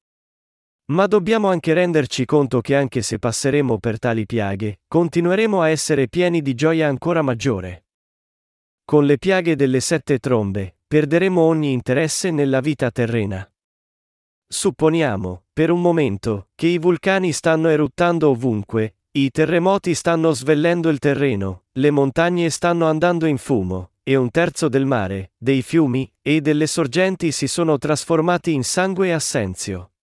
Ma 0.86 1.08
dobbiamo 1.08 1.48
anche 1.48 1.74
renderci 1.74 2.26
conto 2.26 2.60
che 2.60 2.76
anche 2.76 3.02
se 3.02 3.18
passeremo 3.18 3.80
per 3.80 4.00
tali 4.00 4.26
piaghe, 4.26 4.82
continueremo 4.88 5.62
a 5.62 5.70
essere 5.70 6.10
pieni 6.10 6.42
di 6.42 6.54
gioia 6.54 6.90
ancora 6.90 7.22
maggiore. 7.22 7.86
Con 8.84 9.06
le 9.06 9.18
piaghe 9.18 9.56
delle 9.56 9.80
sette 9.80 10.20
trombe, 10.20 10.80
perderemo 10.86 11.40
ogni 11.40 11.72
interesse 11.72 12.32
nella 12.32 12.60
vita 12.60 12.92
terrena. 12.92 13.50
Supponiamo, 14.46 15.46
per 15.54 15.72
un 15.72 15.80
momento, 15.80 16.50
che 16.54 16.68
i 16.68 16.78
vulcani 16.78 17.32
stanno 17.32 17.70
eruttando 17.70 18.30
ovunque, 18.30 18.98
i 19.12 19.32
terremoti 19.32 19.96
stanno 19.96 20.32
svellendo 20.34 20.90
il 20.90 21.00
terreno, 21.00 21.64
le 21.72 21.92
montagne 21.92 22.50
stanno 22.50 22.88
andando 22.88 23.26
in 23.26 23.38
fumo, 23.38 23.93
e 24.04 24.16
un 24.16 24.30
terzo 24.30 24.68
del 24.68 24.86
mare, 24.86 25.32
dei 25.38 25.62
fiumi 25.62 26.12
e 26.22 26.42
delle 26.42 26.68
sorgenti 26.68 27.32
si 27.32 27.48
sono 27.48 27.78
trasformati 27.78 28.54
in 28.54 28.64
sangue 28.64 29.08
e 29.08 29.12
assenzio. 29.12 29.94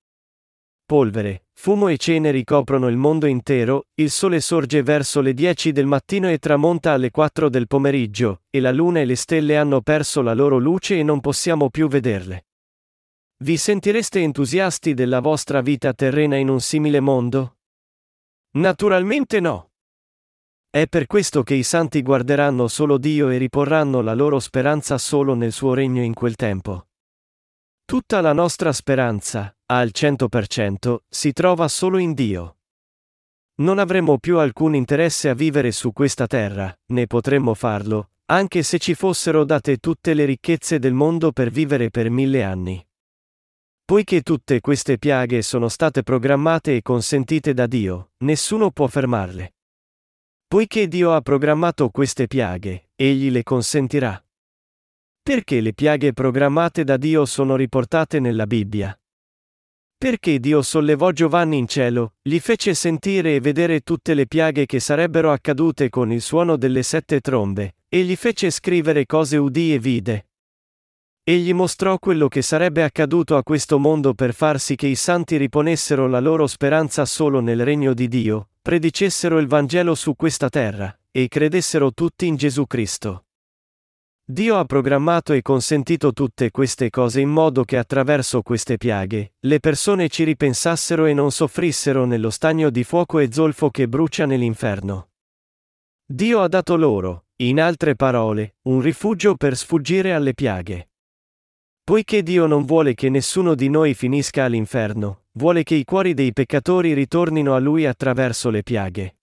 Polvere, 0.85 1.45
fumo 1.53 1.89
e 1.89 1.99
ceneri 1.99 2.43
coprono 2.43 2.89
il 2.89 2.97
mondo 2.97 3.27
intero, 3.27 3.87
il 3.95 4.11
sole 4.11 4.41
sorge 4.41 4.83
verso 4.83 5.21
le 5.21 5.35
10 5.35 5.71
del 5.71 5.87
mattino 5.87 6.29
e 6.29 6.39
tramonta 6.39 6.93
alle 6.93 7.11
4 7.11 7.49
del 7.49 7.67
pomeriggio, 7.69 8.43
e 8.51 8.59
la 8.59 8.73
luna 8.73 9.01
e 9.01 9.05
le 9.05 9.15
stelle 9.15 9.57
hanno 9.57 9.83
perso 9.83 10.23
la 10.23 10.35
loro 10.35 10.59
luce 10.59 10.99
e 10.99 11.03
non 11.03 11.21
possiamo 11.21 11.71
più 11.71 11.87
vederle. 11.87 12.47
Vi 13.43 13.57
sentireste 13.57 14.21
entusiasti 14.21 14.95
della 14.95 15.21
vostra 15.21 15.61
vita 15.61 15.93
terrena 15.93 16.37
in 16.37 16.49
un 16.49 16.61
simile 16.61 17.01
mondo? 17.01 17.59
Naturalmente 18.53 19.39
no. 19.39 19.70
È 20.73 20.87
per 20.87 21.09
questo 21.09 21.43
che 21.43 21.55
i 21.55 21.65
santi 21.65 22.01
guarderanno 22.01 22.69
solo 22.69 22.97
Dio 22.97 23.29
e 23.31 23.39
riporranno 23.39 24.03
la 24.03 24.15
loro 24.15 24.39
speranza 24.39 24.99
solo 24.99 25.35
nel 25.35 25.51
suo 25.51 25.75
regno 25.75 26.01
in 26.01 26.15
quel 26.15 26.37
tempo. 26.37 26.87
Tutta 27.85 28.21
la 28.21 28.33
nostra 28.33 28.73
speranza, 28.73 29.53
al 29.67 29.91
100%, 29.93 30.99
si 31.09 31.33
trova 31.33 31.67
solo 31.67 31.99
in 31.99 32.15
Dio. 32.15 32.59
Non 33.63 33.81
avremo 33.81 34.19
più 34.19 34.39
alcun 34.39 34.77
interesse 34.77 35.29
a 35.29 35.35
vivere 35.35 35.73
su 35.73 35.93
questa 35.93 36.29
terra, 36.29 36.73
né 36.93 37.09
potremmo 37.09 37.55
farlo, 37.55 38.11
anche 38.27 38.63
se 38.63 38.79
ci 38.79 38.95
fossero 38.95 39.45
date 39.45 39.79
tutte 39.79 40.15
le 40.15 40.25
ricchezze 40.25 40.79
del 40.79 40.95
mondo 40.95 41.33
per 41.33 41.51
vivere 41.51 41.91
per 41.91 42.11
mille 42.11 42.45
anni. 42.45 42.81
Poiché 43.85 44.23
tutte 44.23 44.61
queste 44.61 44.99
piaghe 44.99 45.43
sono 45.43 45.67
state 45.67 46.05
programmate 46.05 46.77
e 46.77 46.83
consentite 46.83 47.55
da 47.55 47.67
Dio, 47.67 48.13
nessuno 48.19 48.71
può 48.71 48.87
fermarle. 48.87 49.55
Poiché 50.53 50.89
Dio 50.89 51.13
ha 51.13 51.21
programmato 51.21 51.91
queste 51.91 52.27
piaghe, 52.27 52.89
egli 52.97 53.31
le 53.31 53.45
consentirà. 53.45 54.21
Perché 55.23 55.61
le 55.61 55.73
piaghe 55.73 56.13
programmate 56.13 56.83
da 56.83 56.97
Dio 56.97 57.25
sono 57.25 57.55
riportate 57.55 58.19
nella 58.19 58.49
Bibbia? 58.49 59.01
Perché 59.97 60.41
Dio 60.41 60.61
sollevò 60.63 61.13
Giovanni 61.13 61.57
in 61.57 61.69
cielo, 61.69 62.15
gli 62.21 62.41
fece 62.41 62.75
sentire 62.75 63.37
e 63.37 63.41
vedere 63.41 63.83
tutte 63.83 64.13
le 64.13 64.27
piaghe 64.27 64.67
che 64.67 64.81
sarebbero 64.81 65.31
accadute 65.31 65.89
con 65.89 66.11
il 66.11 66.21
suono 66.21 66.57
delle 66.57 66.83
sette 66.83 67.21
trombe, 67.21 67.77
e 67.89 68.03
gli 68.03 68.17
fece 68.17 68.51
scrivere 68.51 69.07
cose 69.07 69.37
udì 69.37 69.73
e 69.73 69.79
vide. 69.79 70.30
Egli 71.31 71.53
mostrò 71.53 72.01
quello 72.01 72.27
che 72.27 72.43
sarebbe 72.43 72.83
accaduto 72.83 73.37
a 73.37 73.45
questo 73.45 73.79
mondo 73.79 74.15
per 74.15 74.35
far 74.35 74.59
sì 74.59 74.75
che 74.75 74.89
i 74.89 74.97
santi 74.97 75.37
riponessero 75.37 76.09
la 76.09 76.19
loro 76.19 76.49
speranza 76.49 77.05
solo 77.05 77.39
nel 77.39 77.65
regno 77.65 77.95
di 77.95 78.09
Dio, 78.09 78.49
predicessero 78.61 79.39
il 79.39 79.47
Vangelo 79.47 79.95
su 79.95 80.17
questa 80.17 80.49
terra, 80.49 80.93
e 81.13 81.29
credessero 81.29 81.93
tutti 81.93 82.27
in 82.27 82.35
Gesù 82.35 82.67
Cristo. 82.67 83.27
Dio 84.25 84.57
ha 84.59 84.65
programmato 84.65 85.33
e 85.33 85.41
consentito 85.41 86.13
tutte 86.13 86.51
queste 86.51 86.91
cose 86.91 87.21
in 87.21 87.29
modo 87.29 87.63
che 87.63 87.77
attraverso 87.77 88.43
queste 88.43 88.77
piaghe, 88.77 89.35
le 89.39 89.61
persone 89.61 90.09
ci 90.09 90.25
ripensassero 90.25 91.05
e 91.05 91.15
non 91.15 91.31
soffrissero 91.31 92.07
nello 92.07 92.31
stagno 92.31 92.71
di 92.71 92.83
fuoco 92.83 93.21
e 93.21 93.33
zolfo 93.33 93.71
che 93.71 93.87
brucia 93.87 94.27
nell'inferno. 94.27 95.11
Dio 96.05 96.41
ha 96.41 96.49
dato 96.49 96.75
loro, 96.75 97.27
in 97.37 97.61
altre 97.61 97.95
parole, 97.95 98.57
un 98.63 98.81
rifugio 98.81 99.37
per 99.37 99.57
sfuggire 99.57 100.13
alle 100.13 100.35
piaghe. 100.35 100.90
Poiché 101.91 102.23
Dio 102.23 102.47
non 102.47 102.67
vuole 102.67 102.95
che 102.95 103.09
nessuno 103.09 103.57
di 103.57 103.69
noi 103.69 103.95
finisca 103.95 104.45
all'inferno, 104.45 105.25
vuole 105.33 105.65
che 105.65 105.75
i 105.75 105.83
cuori 105.83 106.15
dei 106.15 106.33
peccatori 106.33 106.93
ritornino 106.93 107.53
a 107.57 107.59
Lui 107.59 107.85
attraverso 107.85 108.49
le 108.49 108.63
piaghe. 108.63 109.17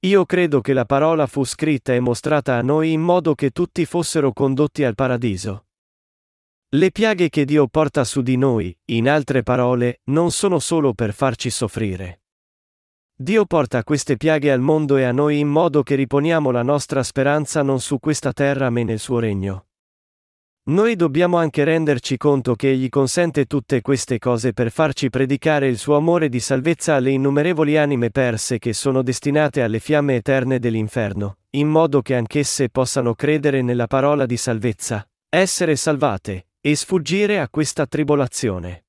Io 0.00 0.24
credo 0.24 0.60
che 0.60 0.72
la 0.72 0.84
parola 0.84 1.28
fu 1.28 1.44
scritta 1.44 1.94
e 1.94 2.00
mostrata 2.00 2.56
a 2.56 2.62
noi 2.62 2.90
in 2.90 3.00
modo 3.00 3.36
che 3.36 3.50
tutti 3.50 3.84
fossero 3.84 4.32
condotti 4.32 4.82
al 4.82 4.96
paradiso. 4.96 5.66
Le 6.70 6.90
piaghe 6.90 7.28
che 7.28 7.44
Dio 7.44 7.68
porta 7.68 8.02
su 8.02 8.22
di 8.22 8.36
noi, 8.36 8.76
in 8.86 9.08
altre 9.08 9.44
parole, 9.44 10.00
non 10.06 10.32
sono 10.32 10.58
solo 10.58 10.94
per 10.94 11.12
farci 11.12 11.48
soffrire. 11.48 12.22
Dio 13.14 13.44
porta 13.44 13.84
queste 13.84 14.16
piaghe 14.16 14.50
al 14.50 14.60
mondo 14.60 14.96
e 14.96 15.04
a 15.04 15.12
noi 15.12 15.38
in 15.38 15.46
modo 15.46 15.84
che 15.84 15.94
riponiamo 15.94 16.50
la 16.50 16.64
nostra 16.64 17.04
speranza 17.04 17.62
non 17.62 17.78
su 17.78 18.00
questa 18.00 18.32
terra 18.32 18.68
ma 18.68 18.82
nel 18.82 18.98
suo 18.98 19.20
regno. 19.20 19.67
Noi 20.68 20.96
dobbiamo 20.96 21.38
anche 21.38 21.64
renderci 21.64 22.18
conto 22.18 22.54
che 22.54 22.68
Egli 22.68 22.90
consente 22.90 23.46
tutte 23.46 23.80
queste 23.80 24.18
cose 24.18 24.52
per 24.52 24.70
farci 24.70 25.08
predicare 25.08 25.66
il 25.66 25.78
suo 25.78 25.96
amore 25.96 26.28
di 26.28 26.40
salvezza 26.40 26.94
alle 26.94 27.10
innumerevoli 27.10 27.78
anime 27.78 28.10
perse 28.10 28.58
che 28.58 28.74
sono 28.74 29.02
destinate 29.02 29.62
alle 29.62 29.78
fiamme 29.78 30.16
eterne 30.16 30.58
dell'inferno, 30.58 31.38
in 31.52 31.68
modo 31.68 32.02
che 32.02 32.16
anch'esse 32.16 32.68
possano 32.68 33.14
credere 33.14 33.62
nella 33.62 33.86
parola 33.86 34.26
di 34.26 34.36
salvezza, 34.36 35.08
essere 35.30 35.74
salvate, 35.74 36.48
e 36.60 36.76
sfuggire 36.76 37.40
a 37.40 37.48
questa 37.48 37.86
tribolazione. 37.86 38.84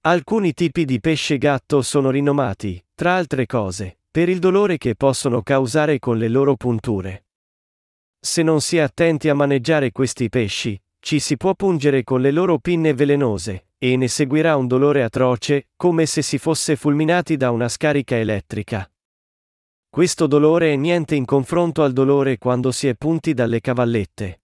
Alcuni 0.00 0.52
tipi 0.54 0.84
di 0.84 0.98
pesce 0.98 1.38
gatto 1.38 1.82
sono 1.82 2.10
rinomati, 2.10 2.84
tra 2.96 3.14
altre 3.14 3.46
cose, 3.46 3.98
per 4.10 4.28
il 4.28 4.40
dolore 4.40 4.76
che 4.76 4.96
possono 4.96 5.42
causare 5.42 6.00
con 6.00 6.18
le 6.18 6.26
loro 6.26 6.56
punture. 6.56 7.26
Se 8.22 8.42
non 8.42 8.60
si 8.60 8.76
è 8.76 8.80
attenti 8.80 9.30
a 9.30 9.34
maneggiare 9.34 9.92
questi 9.92 10.28
pesci, 10.28 10.78
ci 11.00 11.18
si 11.18 11.38
può 11.38 11.54
pungere 11.54 12.04
con 12.04 12.20
le 12.20 12.30
loro 12.30 12.58
pinne 12.58 12.92
velenose, 12.92 13.68
e 13.78 13.96
ne 13.96 14.08
seguirà 14.08 14.56
un 14.56 14.66
dolore 14.66 15.02
atroce, 15.02 15.68
come 15.74 16.04
se 16.04 16.20
si 16.20 16.36
fosse 16.36 16.76
fulminati 16.76 17.38
da 17.38 17.50
una 17.50 17.68
scarica 17.68 18.16
elettrica. 18.16 18.88
Questo 19.88 20.26
dolore 20.26 20.74
è 20.74 20.76
niente 20.76 21.14
in 21.14 21.24
confronto 21.24 21.82
al 21.82 21.94
dolore 21.94 22.36
quando 22.36 22.70
si 22.72 22.86
è 22.88 22.94
punti 22.94 23.32
dalle 23.32 23.60
cavallette. 23.60 24.42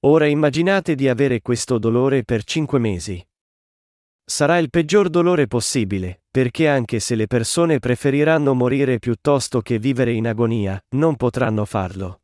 Ora 0.00 0.26
immaginate 0.26 0.94
di 0.94 1.08
avere 1.08 1.40
questo 1.40 1.78
dolore 1.78 2.22
per 2.22 2.44
cinque 2.44 2.78
mesi. 2.78 3.26
Sarà 4.22 4.58
il 4.58 4.68
peggior 4.68 5.08
dolore 5.08 5.46
possibile, 5.46 6.22
perché 6.30 6.68
anche 6.68 7.00
se 7.00 7.14
le 7.14 7.26
persone 7.26 7.78
preferiranno 7.78 8.52
morire 8.52 8.98
piuttosto 8.98 9.62
che 9.62 9.78
vivere 9.78 10.12
in 10.12 10.26
agonia, 10.26 10.78
non 10.90 11.16
potranno 11.16 11.64
farlo. 11.64 12.23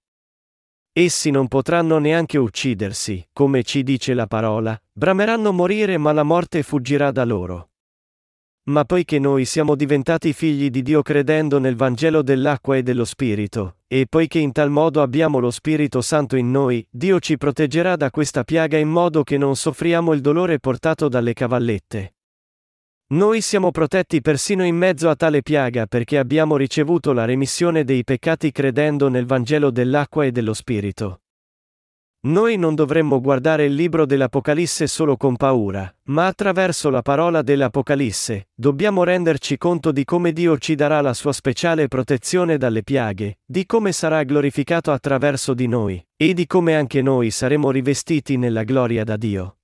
Essi 0.93 1.31
non 1.31 1.47
potranno 1.47 1.99
neanche 1.99 2.37
uccidersi, 2.37 3.25
come 3.33 3.63
ci 3.63 3.85
dice 3.85 4.13
la 4.13 4.27
parola, 4.27 4.77
brameranno 4.93 5.53
morire 5.53 5.99
ma 5.99 6.11
la 6.11 6.25
morte 6.25 6.65
fuggirà 6.65 7.13
da 7.13 7.25
loro. 7.25 7.71
Ma 8.71 8.85
poiché 8.85 9.21
noi 9.21 9.45
siamo 9.45 9.77
diventati 9.77 10.33
figli 10.33 10.69
di 10.69 10.83
Dio 10.83 11.03
credendo 11.03 11.59
nel 11.61 11.77
Vangelo 11.77 12.23
dell'acqua 12.23 12.77
e 12.77 12.83
dello 12.83 13.05
Spirito, 13.05 13.77
e 13.87 14.07
poiché 14.09 14.41
in 14.41 14.51
tal 14.51 14.71
modo 14.71 15.01
abbiamo 15.01 15.39
lo 15.39 15.53
Spirito 15.53 16.01
Santo 16.01 16.35
in 16.35 16.51
noi, 16.51 16.85
Dio 16.91 17.21
ci 17.21 17.37
proteggerà 17.37 17.95
da 17.95 18.11
questa 18.11 18.43
piaga 18.43 18.77
in 18.77 18.89
modo 18.89 19.23
che 19.23 19.39
non 19.39 19.55
soffriamo 19.55 20.13
il 20.13 20.21
dolore 20.21 20.59
portato 20.59 21.09
dalle 21.09 21.33
cavallette. 21.35 22.15
Noi 23.13 23.41
siamo 23.41 23.73
protetti 23.73 24.21
persino 24.21 24.65
in 24.65 24.77
mezzo 24.77 25.09
a 25.09 25.17
tale 25.17 25.43
piaga 25.43 25.87
perché 25.87 26.17
abbiamo 26.17 26.57
ricevuto 26.57 27.13
la 27.13 27.25
remissione 27.25 27.83
dei 27.83 28.05
peccati 28.05 28.53
credendo 28.53 29.09
nel 29.09 29.27
Vangelo 29.27 29.73
dell'acqua 29.73 30.25
e 30.25 30.31
dello 30.31 30.55
Spirito. 30.55 31.23
Noi 32.27 32.57
non 32.57 32.77
dovremmo 32.77 33.21
guardare 33.21 33.65
il 33.65 33.75
libro 33.75 34.07
dell'Apocalisse 34.07 34.87
solo 34.87 35.17
con 35.17 35.35
paura, 35.35 35.93
ma 36.05 36.27
attraverso 36.27 36.89
la 36.89 37.03
parola 37.03 37.43
dell'Apocalisse, 37.43 38.51
dobbiamo 38.55 39.03
renderci 39.03 39.59
conto 39.59 39.91
di 39.91 40.05
come 40.05 40.33
Dio 40.33 40.57
ci 40.59 40.77
darà 40.77 41.01
la 41.01 41.15
sua 41.15 41.33
speciale 41.33 41.89
protezione 41.89 42.59
dalle 42.59 42.85
piaghe, 42.85 43.39
di 43.45 43.67
come 43.67 43.91
sarà 43.91 44.23
glorificato 44.23 44.93
attraverso 44.93 45.53
di 45.53 45.67
noi, 45.67 46.01
e 46.15 46.33
di 46.33 46.47
come 46.47 46.77
anche 46.77 47.03
noi 47.03 47.33
saremo 47.33 47.73
rivestiti 47.73 48.37
nella 48.37 48.63
gloria 48.63 49.03
da 49.03 49.17
Dio. 49.17 49.57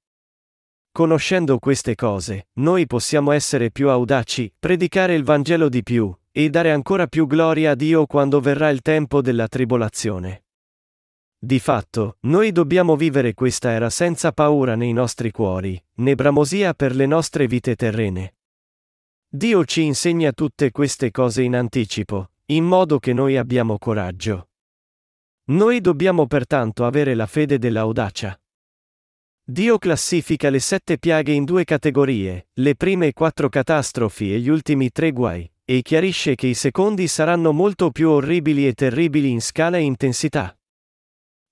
Conoscendo 0.96 1.58
queste 1.58 1.94
cose, 1.94 2.48
noi 2.54 2.86
possiamo 2.86 3.32
essere 3.32 3.70
più 3.70 3.90
audaci, 3.90 4.50
predicare 4.58 5.14
il 5.14 5.24
Vangelo 5.24 5.68
di 5.68 5.82
più, 5.82 6.10
e 6.32 6.48
dare 6.48 6.72
ancora 6.72 7.06
più 7.06 7.26
gloria 7.26 7.72
a 7.72 7.74
Dio 7.74 8.06
quando 8.06 8.40
verrà 8.40 8.70
il 8.70 8.80
tempo 8.80 9.20
della 9.20 9.46
tribolazione. 9.46 10.44
Di 11.38 11.58
fatto, 11.58 12.16
noi 12.20 12.50
dobbiamo 12.50 12.96
vivere 12.96 13.34
questa 13.34 13.72
era 13.72 13.90
senza 13.90 14.32
paura 14.32 14.74
nei 14.74 14.94
nostri 14.94 15.30
cuori, 15.30 15.78
né 15.96 16.14
bramosia 16.14 16.72
per 16.72 16.94
le 16.94 17.04
nostre 17.04 17.46
vite 17.46 17.76
terrene. 17.76 18.36
Dio 19.28 19.66
ci 19.66 19.82
insegna 19.82 20.32
tutte 20.32 20.70
queste 20.70 21.10
cose 21.10 21.42
in 21.42 21.56
anticipo, 21.56 22.30
in 22.46 22.64
modo 22.64 22.98
che 22.98 23.12
noi 23.12 23.36
abbiamo 23.36 23.76
coraggio. 23.76 24.48
Noi 25.48 25.82
dobbiamo 25.82 26.26
pertanto 26.26 26.86
avere 26.86 27.12
la 27.12 27.26
fede 27.26 27.58
dell'audacia. 27.58 28.34
Dio 29.48 29.78
classifica 29.78 30.50
le 30.50 30.58
sette 30.58 30.98
piaghe 30.98 31.30
in 31.30 31.44
due 31.44 31.62
categorie, 31.62 32.48
le 32.54 32.74
prime 32.74 33.12
quattro 33.12 33.48
catastrofi 33.48 34.34
e 34.34 34.40
gli 34.40 34.48
ultimi 34.48 34.90
tre 34.90 35.12
guai, 35.12 35.48
e 35.64 35.82
chiarisce 35.82 36.34
che 36.34 36.48
i 36.48 36.54
secondi 36.54 37.06
saranno 37.06 37.52
molto 37.52 37.92
più 37.92 38.10
orribili 38.10 38.66
e 38.66 38.72
terribili 38.72 39.30
in 39.30 39.40
scala 39.40 39.76
e 39.76 39.82
intensità. 39.82 40.58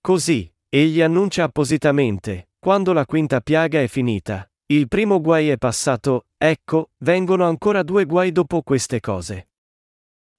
Così, 0.01 0.53
egli 0.69 1.01
annuncia 1.03 1.45
appositamente, 1.45 2.49
quando 2.59 2.93
la 2.93 3.07
quinta 3.07 3.41
piaga 3.41 3.81
è 3.81 3.87
finita, 3.87 4.51
il 4.67 4.89
primo 4.89 5.21
guai 5.21 5.51
è 5.51 5.57
passato, 5.57 6.27
ecco, 6.37 6.91
vengono 7.05 7.45
ancora 7.45 7.85
due 7.85 8.07
guai 8.07 8.33
dopo 8.33 8.63
queste 8.63 8.99
cose. 8.99 9.51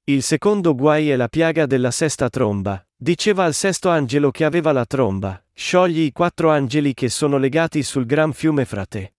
Il 0.07 0.21
secondo 0.21 0.75
guai 0.75 1.09
è 1.09 1.15
la 1.15 1.27
piaga 1.27 1.65
della 1.65 1.89
sesta 1.89 2.29
tromba, 2.29 2.85
diceva 2.95 3.43
al 3.43 3.55
sesto 3.55 3.89
angelo 3.89 4.29
che 4.29 4.43
aveva 4.45 4.71
la 4.71 4.85
tromba, 4.85 5.43
sciogli 5.51 6.01
i 6.01 6.11
quattro 6.11 6.51
angeli 6.51 6.93
che 6.93 7.09
sono 7.09 7.37
legati 7.37 7.81
sul 7.81 8.05
gran 8.05 8.31
fiume 8.31 8.65
frate. 8.65 9.15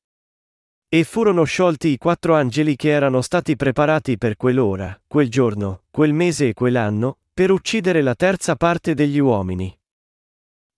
E 0.88 1.02
furono 1.02 1.42
sciolti 1.42 1.88
i 1.88 1.98
quattro 1.98 2.36
angeli 2.36 2.76
che 2.76 2.90
erano 2.90 3.20
stati 3.20 3.56
preparati 3.56 4.16
per 4.16 4.36
quell'ora, 4.36 4.96
quel 5.08 5.28
giorno, 5.28 5.82
quel 5.90 6.12
mese 6.12 6.50
e 6.50 6.54
quell'anno, 6.54 7.18
per 7.34 7.50
uccidere 7.50 8.00
la 8.00 8.14
terza 8.14 8.54
parte 8.54 8.94
degli 8.94 9.18
uomini. 9.18 9.76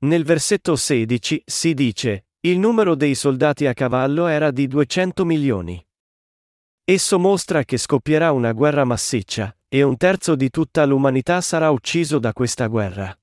Nel 0.05 0.25
versetto 0.25 0.75
16 0.75 1.43
si 1.45 1.75
dice, 1.75 2.29
il 2.41 2.59
numero 2.59 2.95
dei 2.95 3.15
soldati 3.15 3.67
a 3.67 3.75
cavallo 3.75 4.27
era 4.27 4.53
di 4.53 4.69
200 4.69 5.27
milioni. 5.27 5.87
Esso 6.83 7.19
mostra 7.19 7.65
che 7.65 7.77
scoppierà 7.77 8.33
una 8.33 8.53
guerra 8.53 8.85
massiccia, 8.85 9.55
e 9.69 9.83
un 9.83 9.99
terzo 9.99 10.35
di 10.35 10.49
tutta 10.49 10.87
l'umanità 10.87 11.43
sarà 11.43 11.71
ucciso 11.71 12.19
da 12.19 12.33
questa 12.33 12.67
guerra. 12.69 13.17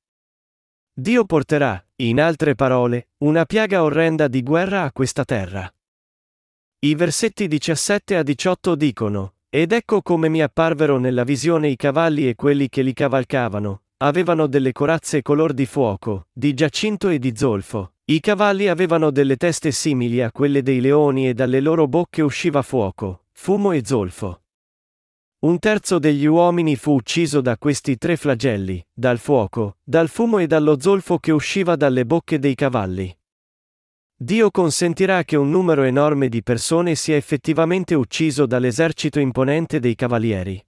Dio 0.93 1.25
porterà, 1.25 1.83
in 1.97 2.21
altre 2.21 2.53
parole, 2.53 3.09
una 3.17 3.45
piaga 3.45 3.83
orrenda 3.83 4.27
di 4.27 4.43
guerra 4.43 4.83
a 4.83 4.91
questa 4.91 5.25
terra. 5.25 5.69
I 6.79 6.95
versetti 6.95 7.47
17 7.47 8.15
a 8.15 8.23
18 8.23 8.75
dicono, 8.75 9.33
Ed 9.49 9.71
ecco 9.71 10.01
come 10.01 10.29
mi 10.29 10.41
apparvero 10.41 10.99
nella 10.99 11.23
visione 11.23 11.67
i 11.69 11.75
cavalli 11.75 12.29
e 12.29 12.35
quelli 12.35 12.69
che 12.69 12.83
li 12.83 12.93
cavalcavano, 12.93 13.81
avevano 13.97 14.45
delle 14.45 14.71
corazze 14.71 15.23
color 15.23 15.53
di 15.53 15.65
fuoco, 15.65 16.27
di 16.31 16.53
giacinto 16.53 17.09
e 17.09 17.17
di 17.17 17.35
zolfo. 17.35 17.93
I 18.05 18.19
cavalli 18.19 18.67
avevano 18.67 19.09
delle 19.09 19.35
teste 19.35 19.71
simili 19.71 20.21
a 20.21 20.31
quelle 20.31 20.61
dei 20.61 20.79
leoni 20.79 21.27
e 21.27 21.33
dalle 21.33 21.59
loro 21.59 21.87
bocche 21.87 22.21
usciva 22.21 22.61
fuoco, 22.61 23.25
fumo 23.31 23.71
e 23.71 23.81
zolfo. 23.83 24.41
Un 25.45 25.59
terzo 25.59 25.99
degli 25.99 26.25
uomini 26.25 26.75
fu 26.75 26.93
ucciso 26.93 27.39
da 27.39 27.55
questi 27.59 27.99
tre 27.99 28.17
flagelli, 28.17 28.83
dal 28.91 29.19
fuoco, 29.19 29.77
dal 29.83 30.09
fumo 30.09 30.39
e 30.39 30.47
dallo 30.47 30.79
zolfo 30.79 31.19
che 31.19 31.31
usciva 31.31 31.75
dalle 31.75 32.03
bocche 32.03 32.39
dei 32.39 32.55
cavalli. 32.55 33.15
Dio 34.17 34.49
consentirà 34.49 35.23
che 35.23 35.35
un 35.35 35.51
numero 35.51 35.83
enorme 35.83 36.29
di 36.29 36.41
persone 36.41 36.95
sia 36.95 37.15
effettivamente 37.15 37.93
ucciso 37.93 38.47
dall'esercito 38.47 39.19
imponente 39.19 39.79
dei 39.79 39.93
cavalieri. 39.93 40.59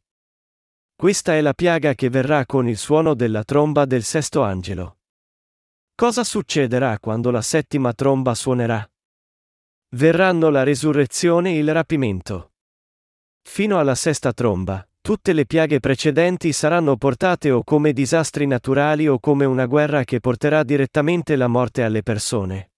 Questa 0.95 1.33
è 1.33 1.41
la 1.41 1.55
piaga 1.55 1.95
che 1.95 2.09
verrà 2.11 2.45
con 2.45 2.67
il 2.67 2.77
suono 2.77 3.15
della 3.15 3.43
tromba 3.43 3.85
del 3.85 4.03
sesto 4.03 4.43
angelo. 4.43 4.99
Cosa 5.95 6.23
succederà 6.23 6.99
quando 6.99 7.31
la 7.31 7.41
settima 7.41 7.93
tromba 7.93 8.35
suonerà? 8.35 8.87
Verranno 9.95 10.49
la 10.51 10.61
resurrezione 10.61 11.55
e 11.55 11.57
il 11.57 11.73
rapimento. 11.73 12.51
Fino 13.49 13.79
alla 13.79 13.95
sesta 13.95 14.33
tromba, 14.33 14.87
tutte 15.01 15.33
le 15.33 15.47
piaghe 15.47 15.79
precedenti 15.79 16.51
saranno 16.51 16.95
portate 16.95 17.49
o 17.49 17.63
come 17.63 17.91
disastri 17.91 18.45
naturali 18.45 19.07
o 19.07 19.17
come 19.19 19.45
una 19.45 19.65
guerra 19.65 20.03
che 20.03 20.19
porterà 20.19 20.61
direttamente 20.61 21.35
la 21.35 21.47
morte 21.47 21.81
alle 21.81 22.03
persone. 22.03 22.73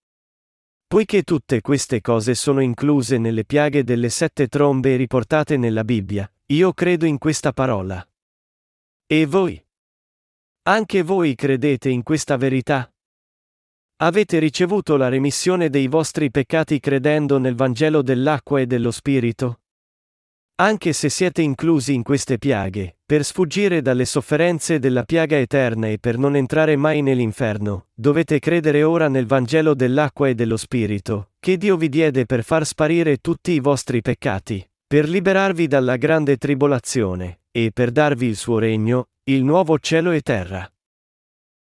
Poiché 0.88 1.23
tutte 1.23 1.60
queste 1.60 1.99
cose 1.99 2.34
sono 2.34 2.62
incluse 2.62 3.17
nelle 3.17 3.43
piaghe 3.43 3.84
delle 3.84 4.08
sette 4.08 4.47
trombe 4.47 4.95
riportate 4.95 5.58
nella 5.58 5.84
Bibbia, 5.84 6.32
io 6.45 6.71
credo 6.71 7.05
in 7.05 7.17
questa 7.17 7.51
parola. 7.51 8.08
E 9.05 9.25
voi? 9.25 9.62
Anche 10.62 11.01
voi 11.01 11.36
credete 11.36 11.89
in 11.89 12.03
questa 12.03 12.38
verità? 12.38 12.89
Avete 13.97 14.39
ricevuto 14.39 14.95
la 14.95 15.10
remissione 15.10 15.69
dei 15.69 15.88
vostri 15.88 16.32
peccati 16.32 16.79
credendo 16.79 17.38
nel 17.38 17.55
Vangelo 17.55 18.01
dell'acqua 18.01 18.62
e 18.62 18.65
dello 18.65 18.91
Spirito? 18.91 19.60
Anche 20.61 20.91
se 20.91 21.07
siete 21.07 21.41
inclusi 21.41 21.93
in 21.93 22.03
queste 22.03 22.37
piaghe, 22.37 22.97
per 23.05 23.23
sfuggire 23.23 23.81
dalle 23.81 24.03
sofferenze 24.03 24.77
della 24.77 25.03
piaga 25.03 25.37
eterna 25.37 25.87
e 25.87 25.99
per 25.99 26.17
non 26.17 26.35
entrare 26.35 26.75
mai 26.75 27.01
nell'inferno, 27.01 27.87
dovete 27.93 28.39
credere 28.39 28.83
ora 28.83 29.07
nel 29.07 29.25
Vangelo 29.25 29.73
dell'acqua 29.73 30.27
e 30.27 30.35
dello 30.35 30.57
Spirito, 30.57 31.31
che 31.39 31.55
Dio 31.55 31.77
vi 31.77 31.87
diede 31.87 32.25
per 32.25 32.43
far 32.43 32.65
sparire 32.65 33.19
tutti 33.19 33.53
i 33.53 33.61
vostri 33.61 34.01
peccati, 34.01 34.69
per 34.85 35.07
liberarvi 35.07 35.65
dalla 35.65 35.95
grande 35.95 36.35
tribolazione, 36.35 37.39
e 37.51 37.71
per 37.73 37.91
darvi 37.91 38.25
il 38.27 38.35
suo 38.35 38.59
regno, 38.59 39.11
il 39.29 39.45
nuovo 39.45 39.79
cielo 39.79 40.11
e 40.11 40.19
terra. 40.19 40.69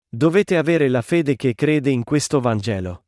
Dovete 0.09 0.57
avere 0.57 0.89
la 0.89 1.03
fede 1.03 1.35
che 1.35 1.53
crede 1.53 1.91
in 1.91 2.03
questo 2.03 2.39
Vangelo. 2.39 3.05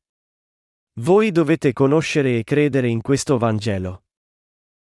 Voi 1.00 1.32
dovete 1.32 1.74
conoscere 1.74 2.38
e 2.38 2.44
credere 2.44 2.90
in 2.90 3.02
questo 3.02 3.40
Vangelo. 3.40 4.04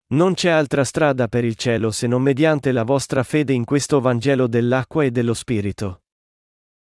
Non 0.09 0.35
c'è 0.35 0.51
altra 0.51 0.85
strada 0.85 1.27
per 1.27 1.45
il 1.45 1.57
cielo 1.57 1.91
se 1.91 2.07
non 2.07 2.23
mediante 2.23 2.71
la 2.71 2.85
vostra 2.85 3.25
fede 3.25 3.53
in 3.53 3.65
questo 3.65 4.01
Vangelo 4.01 4.47
dell'acqua 4.47 5.03
e 5.03 5.11
dello 5.11 5.35
Spirito. 5.35 6.03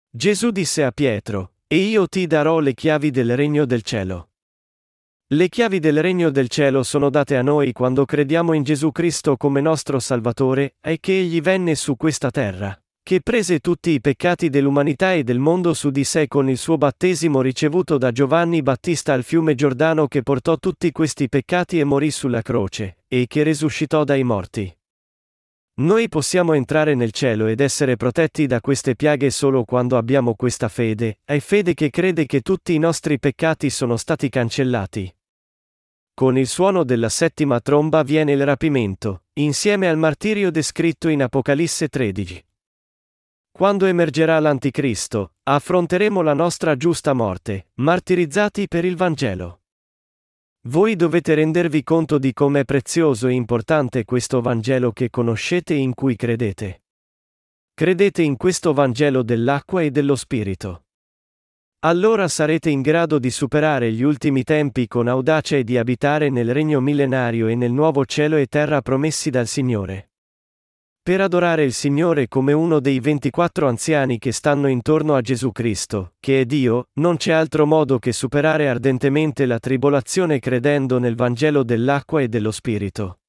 Gesù 0.07 0.51
disse 0.51 0.83
a 0.83 0.91
Pietro, 0.91 1.53
E 1.65 1.77
io 1.77 2.07
ti 2.07 2.27
darò 2.27 2.59
le 2.59 2.75
chiavi 2.75 3.09
del 3.09 3.35
regno 3.35 3.65
del 3.65 3.81
cielo. 3.81 4.29
Le 5.29 5.49
chiavi 5.49 5.79
del 5.79 6.01
regno 6.01 6.29
del 6.29 6.47
cielo 6.47 6.83
sono 6.83 7.09
date 7.09 7.37
a 7.37 7.41
noi 7.41 7.71
quando 7.73 8.05
crediamo 8.05 8.53
in 8.53 8.61
Gesù 8.61 8.91
Cristo 8.91 9.35
come 9.35 9.61
nostro 9.61 9.99
Salvatore 9.99 10.75
e 10.79 10.99
che 10.99 11.19
Egli 11.19 11.41
venne 11.41 11.73
su 11.73 11.97
questa 11.97 12.29
terra, 12.29 12.79
che 13.07 13.21
prese 13.21 13.59
tutti 13.59 13.91
i 13.91 14.01
peccati 14.01 14.49
dell'umanità 14.49 15.13
e 15.13 15.23
del 15.23 15.39
mondo 15.39 15.73
su 15.73 15.91
di 15.91 16.03
sé 16.03 16.27
con 16.27 16.49
il 16.49 16.57
suo 16.57 16.77
battesimo 16.77 17.39
ricevuto 17.39 17.97
da 17.97 18.11
Giovanni 18.11 18.61
Battista 18.61 19.13
al 19.13 19.23
fiume 19.23 19.55
Giordano 19.55 20.09
che 20.09 20.23
portò 20.23 20.57
tutti 20.57 20.91
questi 20.91 21.29
peccati 21.29 21.79
e 21.79 21.85
morì 21.85 22.11
sulla 22.11 22.41
croce, 22.41 22.97
e 23.07 23.25
che 23.25 23.43
risuscitò 23.43 24.03
dai 24.03 24.23
morti. 24.25 24.77
Noi 25.75 26.09
possiamo 26.09 26.51
entrare 26.51 26.95
nel 26.95 27.13
cielo 27.13 27.45
ed 27.45 27.61
essere 27.61 27.95
protetti 27.95 28.45
da 28.45 28.59
queste 28.59 28.97
piaghe 28.97 29.29
solo 29.29 29.63
quando 29.63 29.95
abbiamo 29.95 30.35
questa 30.35 30.67
fede, 30.67 31.19
è 31.23 31.39
fede 31.39 31.75
che 31.75 31.89
crede 31.89 32.25
che 32.25 32.41
tutti 32.41 32.73
i 32.73 32.77
nostri 32.77 33.19
peccati 33.19 33.69
sono 33.69 33.95
stati 33.95 34.27
cancellati. 34.27 35.15
Con 36.13 36.37
il 36.37 36.47
suono 36.47 36.83
della 36.83 37.07
settima 37.07 37.61
tromba 37.61 38.03
viene 38.03 38.33
il 38.33 38.43
rapimento, 38.43 39.23
insieme 39.35 39.87
al 39.87 39.97
martirio 39.97 40.51
descritto 40.51 41.07
in 41.07 41.21
Apocalisse 41.23 41.87
13. 41.87 42.46
Quando 43.57 43.87
emergerà 43.87 44.37
l'Anticristo, 44.39 45.31
affronteremo 45.41 46.21
la 46.21 46.35
nostra 46.35 46.77
giusta 46.77 47.13
morte, 47.13 47.69
martirizzati 47.77 48.67
per 48.67 48.85
il 48.85 48.95
Vangelo. 48.95 49.61
Voi 50.67 50.95
dovete 50.95 51.33
rendervi 51.33 51.81
conto 51.81 52.19
di 52.19 52.33
com'è 52.33 52.65
prezioso 52.65 53.25
e 53.25 53.33
importante 53.33 54.05
questo 54.05 54.41
Vangelo 54.41 54.91
che 54.91 55.09
conoscete 55.09 55.73
e 55.73 55.77
in 55.77 55.95
cui 55.95 56.15
credete. 56.15 56.83
Credete 57.73 58.21
in 58.21 58.37
questo 58.37 58.73
Vangelo 58.73 59.23
dell'acqua 59.23 59.81
e 59.81 59.89
dello 59.89 60.15
Spirito. 60.15 60.83
Allora 61.79 62.27
sarete 62.27 62.69
in 62.69 62.83
grado 62.83 63.17
di 63.17 63.31
superare 63.31 63.91
gli 63.91 64.03
ultimi 64.03 64.43
tempi 64.43 64.87
con 64.87 65.07
audacia 65.07 65.55
e 65.55 65.63
di 65.63 65.79
abitare 65.79 66.29
nel 66.29 66.53
regno 66.53 66.79
millenario 66.79 67.47
e 67.47 67.55
nel 67.55 67.71
nuovo 67.71 68.05
cielo 68.05 68.35
e 68.35 68.45
terra 68.45 68.83
promessi 68.83 69.31
dal 69.31 69.47
Signore. 69.47 70.11
Per 71.07 71.21
adorare 71.21 71.63
il 71.63 71.71
Signore 71.71 72.27
come 72.27 72.51
uno 72.51 72.81
dei 72.81 72.99
24 72.99 73.65
anziani 73.65 74.17
che 74.19 74.33
stanno 74.33 74.67
intorno 74.67 75.15
a 75.15 75.21
Gesù 75.21 75.53
Cristo, 75.53 76.15
che 76.19 76.41
è 76.41 76.45
Dio, 76.45 76.89
non 76.95 77.15
c'è 77.15 77.31
altro 77.31 77.65
modo 77.65 77.97
che 77.97 78.11
superare 78.11 78.67
ardentemente 78.67 79.45
la 79.45 79.57
tribolazione 79.57 80.39
credendo 80.39 80.99
nel 80.99 81.15
Vangelo 81.15 81.63
dell'acqua 81.63 82.19
e 82.19 82.27
dello 82.27 82.51
Spirito. 82.51 83.19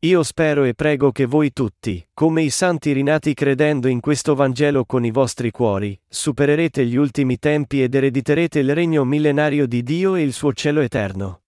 Io 0.00 0.22
spero 0.22 0.64
e 0.64 0.74
prego 0.74 1.12
che 1.12 1.24
voi 1.24 1.54
tutti, 1.54 2.06
come 2.12 2.42
i 2.42 2.50
santi 2.50 2.92
rinati 2.92 3.32
credendo 3.32 3.88
in 3.88 4.00
questo 4.00 4.34
Vangelo 4.34 4.84
con 4.84 5.02
i 5.06 5.10
vostri 5.10 5.50
cuori, 5.50 5.98
supererete 6.06 6.84
gli 6.84 6.96
ultimi 6.96 7.38
tempi 7.38 7.82
ed 7.82 7.94
erediterete 7.94 8.58
il 8.58 8.74
regno 8.74 9.02
millenario 9.04 9.66
di 9.66 9.82
Dio 9.82 10.14
e 10.14 10.20
il 10.20 10.34
suo 10.34 10.52
cielo 10.52 10.80
eterno. 10.80 11.41